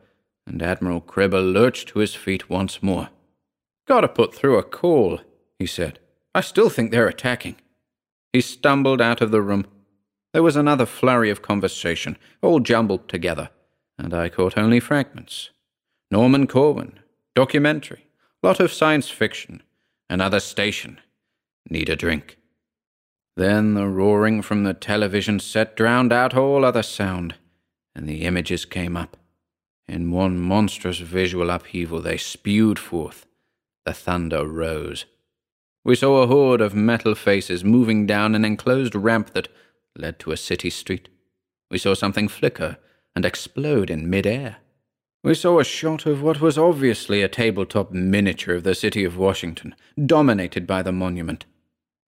and 0.47 0.63
Admiral 0.63 1.01
Cribber 1.01 1.41
lurched 1.41 1.89
to 1.89 1.99
his 1.99 2.15
feet 2.15 2.49
once 2.49 2.81
more. 2.81 3.10
Gotta 3.88 4.07
put 4.07 4.34
through 4.34 4.57
a 4.57 4.63
call, 4.63 5.19
he 5.60 5.65
said. 5.65 5.99
I 6.34 6.41
still 6.41 6.69
think 6.69 6.89
they're 6.89 7.07
attacking. 7.07 7.57
He 8.31 8.41
stumbled 8.41 9.01
out 9.01 9.21
of 9.21 9.31
the 9.31 9.41
room. 9.41 9.65
There 10.34 10.43
was 10.43 10.55
another 10.55 10.86
flurry 10.86 11.29
of 11.29 11.41
conversation, 11.41 12.17
all 12.41 12.62
jumbled 12.62 13.10
together, 13.10 13.49
and 13.99 14.13
I 14.13 14.29
caught 14.29 14.57
only 14.57 14.79
fragments. 14.79 15.49
Norman 16.10 16.47
Corwin, 16.47 16.99
documentary, 17.36 18.05
Lot 18.43 18.60
of 18.60 18.73
science 18.73 19.07
fiction. 19.07 19.62
Another 20.10 20.39
station. 20.39 20.99
Need 21.69 21.89
a 21.89 21.95
drink. 21.95 22.38
Then 23.38 23.75
the 23.75 23.88
roaring 23.88 24.41
from 24.41 24.63
the 24.63 24.73
television 24.73 25.39
set 25.39 25.77
drowned 25.77 26.12
out 26.12 26.36
all 26.36 26.65
other 26.65 26.81
sound, 26.81 27.36
and 27.95 28.08
the 28.08 28.23
images 28.23 28.65
came 28.65 28.95
up. 28.95 29.17
In 29.88 30.12
one 30.12 30.39
monstrous 30.39 30.99
visual 30.99 31.49
upheaval, 31.49 32.01
they 32.01 32.17
spewed 32.17 32.80
forth. 32.80 33.25
The 33.86 33.93
thunder 33.93 34.47
rose. 34.47 35.06
We 35.84 35.95
saw 35.95 36.21
a 36.21 36.27
horde 36.27 36.62
of 36.62 36.75
metal 36.75 37.15
faces 37.15 37.63
moving 37.63 38.06
down 38.06 38.36
an 38.36 38.45
enclosed 38.45 38.95
ramp 38.95 39.34
that 39.34 39.47
led 39.97 40.19
to 40.19 40.32
a 40.32 40.38
city 40.38 40.69
street. 40.69 41.10
We 41.69 41.77
saw 41.77 41.93
something 41.93 42.27
flicker 42.27 42.77
and 43.15 43.25
explode 43.25 43.89
in 43.89 44.10
midair. 44.10 44.58
We 45.23 45.36
saw 45.36 45.60
a 45.60 45.63
shot 45.63 46.06
of 46.06 46.21
what 46.21 46.41
was 46.41 46.58
obviously 46.58 47.21
a 47.21 47.27
tabletop 47.27 47.91
miniature 47.91 48.56
of 48.56 48.63
the 48.63 48.75
city 48.75 49.04
of 49.04 49.17
Washington, 49.17 49.75
dominated 50.04 50.65
by 50.65 50.82
the 50.82 50.91
monument. 50.91 51.45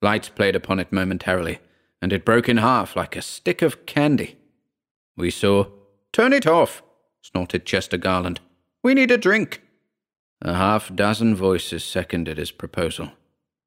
Lights 0.01 0.29
played 0.29 0.55
upon 0.55 0.79
it 0.79 0.91
momentarily, 0.91 1.59
and 2.01 2.11
it 2.11 2.25
broke 2.25 2.49
in 2.49 2.57
half 2.57 2.95
like 2.95 3.15
a 3.15 3.21
stick 3.21 3.61
of 3.61 3.85
candy. 3.85 4.37
We 5.15 5.31
saw. 5.31 5.67
Turn 6.11 6.33
it 6.33 6.45
off, 6.45 6.83
snorted 7.21 7.65
Chester 7.65 7.97
Garland. 7.97 8.39
We 8.83 8.93
need 8.93 9.11
a 9.11 9.17
drink. 9.17 9.61
A 10.41 10.53
half 10.53 10.93
dozen 10.93 11.35
voices 11.35 11.83
seconded 11.83 12.37
his 12.37 12.51
proposal. 12.51 13.11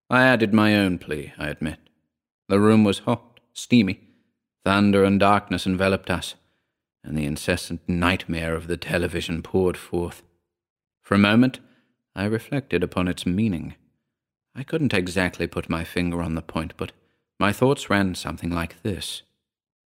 I 0.08 0.22
added 0.22 0.54
my 0.54 0.76
own 0.76 0.98
plea, 0.98 1.32
I 1.38 1.48
admit. 1.48 1.78
The 2.48 2.60
room 2.60 2.84
was 2.84 3.00
hot, 3.00 3.40
steamy. 3.52 4.00
Thunder 4.64 5.04
and 5.04 5.18
darkness 5.18 5.66
enveloped 5.66 6.10
us 6.10 6.34
and 7.06 7.16
the 7.16 7.24
incessant 7.24 7.80
nightmare 7.88 8.54
of 8.54 8.66
the 8.66 8.76
television 8.76 9.40
poured 9.40 9.76
forth. 9.76 10.22
For 11.02 11.14
a 11.14 11.18
moment, 11.18 11.60
I 12.16 12.24
reflected 12.24 12.82
upon 12.82 13.06
its 13.06 13.24
meaning. 13.24 13.76
I 14.54 14.64
couldn't 14.64 14.92
exactly 14.92 15.46
put 15.46 15.70
my 15.70 15.84
finger 15.84 16.20
on 16.20 16.34
the 16.34 16.42
point, 16.42 16.74
but 16.76 16.92
my 17.38 17.52
thoughts 17.52 17.88
ran 17.88 18.14
something 18.16 18.50
like 18.50 18.82
this. 18.82 19.22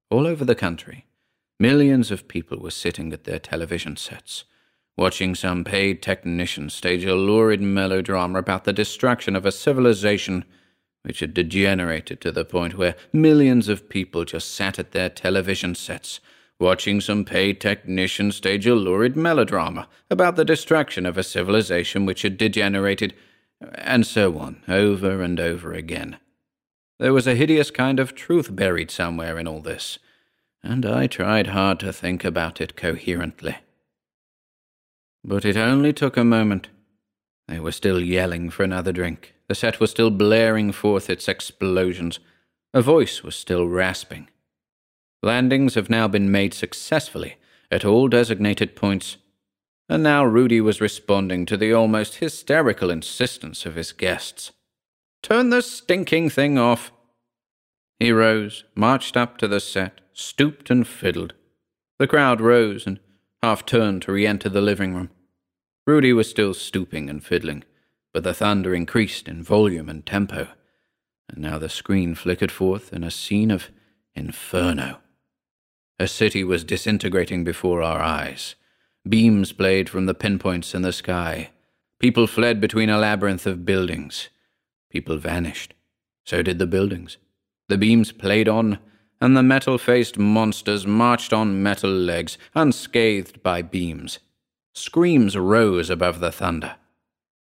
All 0.09 0.25
over 0.25 0.45
the 0.45 0.55
country, 0.55 1.05
millions 1.59 2.11
of 2.11 2.27
people 2.27 2.59
were 2.59 2.71
sitting 2.71 3.11
at 3.13 3.25
their 3.25 3.39
television 3.39 3.95
sets, 3.95 4.45
watching 4.97 5.35
some 5.35 5.63
paid 5.63 6.01
technician 6.01 6.69
stage 6.69 7.05
a 7.05 7.15
lurid 7.15 7.61
melodrama 7.61 8.39
about 8.39 8.63
the 8.63 8.73
destruction 8.73 9.35
of 9.35 9.45
a 9.45 9.51
civilization 9.51 10.45
which 11.03 11.21
had 11.21 11.33
degenerated 11.33 12.19
to 12.21 12.31
the 12.31 12.45
point 12.45 12.77
where 12.77 12.95
millions 13.13 13.69
of 13.69 13.89
people 13.89 14.25
just 14.25 14.53
sat 14.53 14.77
at 14.77 14.91
their 14.91 15.09
television 15.09 15.73
sets 15.73 16.19
watching 16.59 16.99
some 16.99 17.23
paid 17.23 17.61
technician 17.61 18.31
stage 18.31 18.67
a 18.67 18.75
lurid 18.75 19.15
melodrama 19.15 19.87
about 20.09 20.35
the 20.35 20.45
destruction 20.45 21.05
of 21.05 21.17
a 21.17 21.23
civilization 21.23 22.05
which 22.05 22.23
had 22.23 22.37
degenerated, 22.37 23.13
and 23.75 24.05
so 24.05 24.37
on, 24.37 24.61
over 24.67 25.21
and 25.21 25.39
over 25.39 25.73
again. 25.73 26.17
There 26.99 27.13
was 27.13 27.27
a 27.27 27.35
hideous 27.35 27.71
kind 27.71 27.99
of 27.99 28.13
truth 28.13 28.53
buried 28.53 28.91
somewhere 28.91 29.39
in 29.39 29.47
all 29.47 29.61
this, 29.61 29.99
and 30.63 30.85
I 30.85 31.07
tried 31.07 31.47
hard 31.47 31.79
to 31.81 31.93
think 31.93 32.23
about 32.23 32.59
it 32.59 32.75
coherently. 32.75 33.57
But 35.23 35.45
it 35.45 35.57
only 35.57 35.93
took 35.93 36.17
a 36.17 36.23
moment. 36.23 36.69
They 37.47 37.59
were 37.59 37.71
still 37.71 37.99
yelling 37.99 38.49
for 38.49 38.63
another 38.63 38.91
drink. 38.91 39.35
The 39.47 39.55
set 39.55 39.79
was 39.79 39.91
still 39.91 40.11
blaring 40.11 40.71
forth 40.71 41.09
its 41.09 41.27
explosions. 41.27 42.19
A 42.73 42.81
voice 42.81 43.23
was 43.23 43.35
still 43.35 43.67
rasping. 43.67 44.27
Landings 45.21 45.75
have 45.75 45.89
now 45.89 46.07
been 46.07 46.31
made 46.31 46.53
successfully 46.53 47.35
at 47.71 47.83
all 47.83 48.07
designated 48.07 48.75
points, 48.75 49.17
and 49.89 50.03
now 50.03 50.23
Rudy 50.23 50.61
was 50.61 50.79
responding 50.79 51.45
to 51.47 51.57
the 51.57 51.73
almost 51.73 52.15
hysterical 52.15 52.89
insistence 52.89 53.65
of 53.65 53.75
his 53.75 53.91
guests. 53.91 54.51
Turn 55.21 55.49
the 55.49 55.61
stinking 55.61 56.29
thing 56.29 56.57
off. 56.57 56.91
He 57.99 58.11
rose, 58.11 58.63
marched 58.75 59.17
up 59.17 59.37
to 59.39 59.47
the 59.47 59.59
set, 59.59 59.99
stooped 60.19 60.69
and 60.69 60.87
fiddled. 60.87 61.33
The 61.97 62.07
crowd 62.07 62.41
rose 62.41 62.85
and 62.85 62.99
half 63.41 63.65
turned 63.65 64.01
to 64.03 64.11
re 64.11 64.27
enter 64.27 64.49
the 64.49 64.61
living 64.61 64.93
room. 64.93 65.09
Rudy 65.87 66.13
was 66.13 66.29
still 66.29 66.53
stooping 66.53 67.09
and 67.09 67.23
fiddling, 67.23 67.63
but 68.13 68.23
the 68.23 68.33
thunder 68.33 68.75
increased 68.75 69.27
in 69.27 69.43
volume 69.43 69.89
and 69.89 70.05
tempo, 70.05 70.49
and 71.29 71.39
now 71.39 71.57
the 71.57 71.69
screen 71.69 72.15
flickered 72.15 72.51
forth 72.51 72.93
in 72.93 73.03
a 73.03 73.11
scene 73.11 73.49
of 73.49 73.69
inferno. 74.13 74.99
A 75.97 76.07
city 76.07 76.43
was 76.43 76.63
disintegrating 76.63 77.43
before 77.43 77.81
our 77.81 78.01
eyes. 78.01 78.55
Beams 79.07 79.51
played 79.51 79.89
from 79.89 80.05
the 80.05 80.13
pinpoints 80.13 80.73
in 80.73 80.81
the 80.81 80.93
sky. 80.93 81.49
People 81.99 82.27
fled 82.27 82.61
between 82.61 82.89
a 82.89 82.97
labyrinth 82.97 83.45
of 83.45 83.65
buildings. 83.65 84.29
People 84.89 85.17
vanished. 85.17 85.73
So 86.25 86.41
did 86.41 86.59
the 86.59 86.67
buildings. 86.67 87.17
The 87.67 87.77
beams 87.77 88.11
played 88.11 88.47
on, 88.47 88.79
and 89.21 89.35
the 89.35 89.43
metal 89.43 89.77
faced 89.77 90.17
monsters 90.17 90.87
marched 90.87 91.33
on 91.33 91.61
metal 91.61 91.91
legs, 91.91 92.37
unscathed 92.55 93.43
by 93.43 93.61
beams. 93.61 94.19
Screams 94.73 95.37
rose 95.37 95.89
above 95.89 96.19
the 96.19 96.31
thunder. 96.31 96.75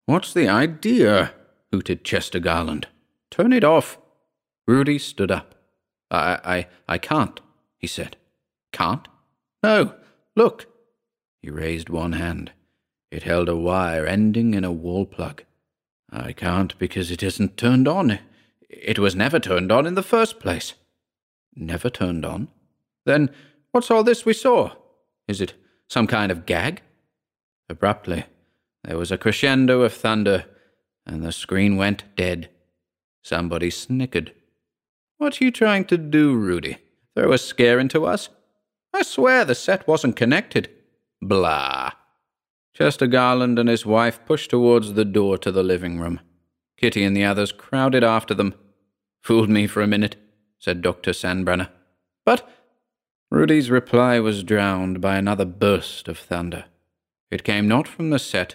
What's 0.06 0.32
the 0.32 0.48
idea? 0.48 1.32
hooted 1.72 2.04
Chester 2.04 2.38
Garland. 2.38 2.88
Turn 3.30 3.52
it 3.52 3.64
off. 3.64 3.98
Rudy 4.66 4.98
stood 4.98 5.30
up. 5.30 5.54
I, 6.10 6.38
I, 6.44 6.66
I 6.88 6.98
can't, 6.98 7.40
he 7.78 7.86
said. 7.86 8.16
Can't? 8.72 9.08
No. 9.62 9.94
Look. 10.36 10.66
He 11.40 11.50
raised 11.50 11.88
one 11.88 12.12
hand. 12.12 12.52
It 13.10 13.22
held 13.22 13.48
a 13.48 13.56
wire 13.56 14.06
ending 14.06 14.54
in 14.54 14.64
a 14.64 14.72
wall 14.72 15.06
plug. 15.06 15.44
I 16.10 16.32
can't 16.32 16.76
because 16.78 17.10
it 17.10 17.22
isn't 17.22 17.56
turned 17.56 17.88
on. 17.88 18.18
It 18.68 18.98
was 18.98 19.16
never 19.16 19.38
turned 19.38 19.72
on 19.72 19.86
in 19.86 19.94
the 19.94 20.02
first 20.02 20.38
place. 20.38 20.74
Never 21.56 21.90
turned 21.90 22.24
on? 22.24 22.48
Then 23.06 23.30
what's 23.72 23.90
all 23.90 24.04
this 24.04 24.24
we 24.24 24.32
saw? 24.32 24.72
Is 25.28 25.40
it 25.40 25.54
some 25.88 26.06
kind 26.06 26.32
of 26.32 26.46
gag? 26.46 26.82
Abruptly, 27.68 28.24
there 28.82 28.98
was 28.98 29.10
a 29.10 29.18
crescendo 29.18 29.82
of 29.82 29.92
thunder, 29.92 30.44
and 31.06 31.22
the 31.22 31.32
screen 31.32 31.76
went 31.76 32.04
dead. 32.16 32.50
Somebody 33.22 33.70
snickered. 33.70 34.32
What 35.18 35.40
are 35.40 35.44
you 35.44 35.50
trying 35.50 35.86
to 35.86 35.96
do, 35.96 36.34
Rudy? 36.34 36.78
Throw 37.16 37.32
a 37.32 37.38
scare 37.38 37.78
into 37.78 38.04
us? 38.04 38.28
I 38.92 39.02
swear 39.02 39.44
the 39.44 39.54
set 39.54 39.88
wasn't 39.88 40.16
connected. 40.16 40.68
Blah. 41.22 41.92
Chester 42.74 43.06
Garland 43.06 43.58
and 43.58 43.68
his 43.68 43.86
wife 43.86 44.20
pushed 44.26 44.50
towards 44.50 44.94
the 44.94 45.04
door 45.04 45.38
to 45.38 45.52
the 45.52 45.62
living 45.62 46.00
room. 46.00 46.20
Kitty 46.76 47.04
and 47.04 47.16
the 47.16 47.24
others 47.24 47.52
crowded 47.52 48.02
after 48.02 48.34
them. 48.34 48.54
Fooled 49.22 49.48
me 49.48 49.66
for 49.66 49.80
a 49.80 49.86
minute, 49.86 50.16
said 50.64 50.80
Dr. 50.80 51.10
Sandbrenner. 51.10 51.68
But 52.24 52.48
Rudy's 53.30 53.70
reply 53.70 54.18
was 54.18 54.42
drowned 54.42 54.98
by 54.98 55.18
another 55.18 55.44
burst 55.44 56.08
of 56.08 56.18
thunder. 56.18 56.64
It 57.30 57.44
came 57.44 57.68
not 57.68 57.86
from 57.86 58.08
the 58.08 58.18
set, 58.18 58.54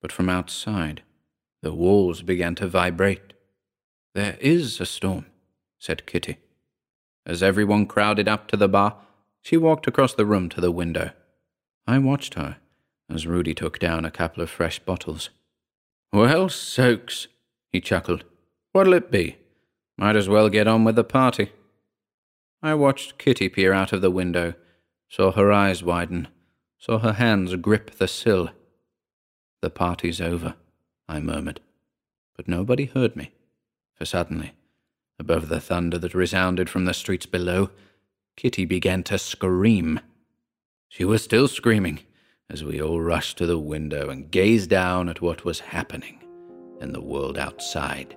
but 0.00 0.12
from 0.12 0.28
outside. 0.28 1.02
The 1.62 1.74
walls 1.74 2.22
began 2.22 2.54
to 2.56 2.68
vibrate. 2.68 3.32
There 4.14 4.36
is 4.40 4.80
a 4.80 4.86
storm, 4.86 5.26
said 5.80 6.06
Kitty. 6.06 6.38
As 7.26 7.42
everyone 7.42 7.86
crowded 7.86 8.28
up 8.28 8.46
to 8.48 8.56
the 8.56 8.68
bar, 8.68 8.94
she 9.42 9.56
walked 9.56 9.88
across 9.88 10.14
the 10.14 10.26
room 10.26 10.48
to 10.50 10.60
the 10.60 10.70
window. 10.70 11.10
I 11.88 11.98
watched 11.98 12.34
her 12.34 12.58
as 13.10 13.26
Rudy 13.26 13.52
took 13.52 13.80
down 13.80 14.04
a 14.04 14.12
couple 14.12 14.44
of 14.44 14.50
fresh 14.50 14.78
bottles. 14.78 15.30
Well, 16.12 16.50
soaks, 16.50 17.26
he 17.72 17.80
chuckled. 17.80 18.22
What'll 18.70 18.92
it 18.92 19.10
be? 19.10 19.38
Might 19.98 20.14
as 20.14 20.28
well 20.28 20.48
get 20.48 20.68
on 20.68 20.84
with 20.84 20.94
the 20.94 21.02
party. 21.02 21.50
I 22.62 22.74
watched 22.74 23.18
Kitty 23.18 23.48
peer 23.48 23.72
out 23.72 23.92
of 23.92 24.00
the 24.00 24.12
window, 24.12 24.54
saw 25.08 25.32
her 25.32 25.52
eyes 25.52 25.82
widen, 25.82 26.28
saw 26.78 26.98
her 26.98 27.14
hands 27.14 27.54
grip 27.56 27.90
the 27.90 28.06
sill. 28.06 28.50
The 29.60 29.70
party's 29.70 30.20
over, 30.20 30.54
I 31.08 31.18
murmured. 31.18 31.60
But 32.36 32.46
nobody 32.46 32.84
heard 32.84 33.16
me, 33.16 33.32
for 33.96 34.04
suddenly, 34.04 34.52
above 35.18 35.48
the 35.48 35.60
thunder 35.60 35.98
that 35.98 36.14
resounded 36.14 36.70
from 36.70 36.84
the 36.84 36.94
streets 36.94 37.26
below, 37.26 37.70
Kitty 38.36 38.64
began 38.64 39.02
to 39.04 39.18
scream. 39.18 39.98
She 40.88 41.04
was 41.04 41.24
still 41.24 41.48
screaming 41.48 42.00
as 42.48 42.62
we 42.62 42.80
all 42.80 43.00
rushed 43.00 43.36
to 43.38 43.46
the 43.46 43.58
window 43.58 44.10
and 44.10 44.30
gazed 44.30 44.70
down 44.70 45.08
at 45.08 45.20
what 45.20 45.44
was 45.44 45.58
happening 45.60 46.22
in 46.80 46.92
the 46.92 47.02
world 47.02 47.36
outside. 47.36 48.16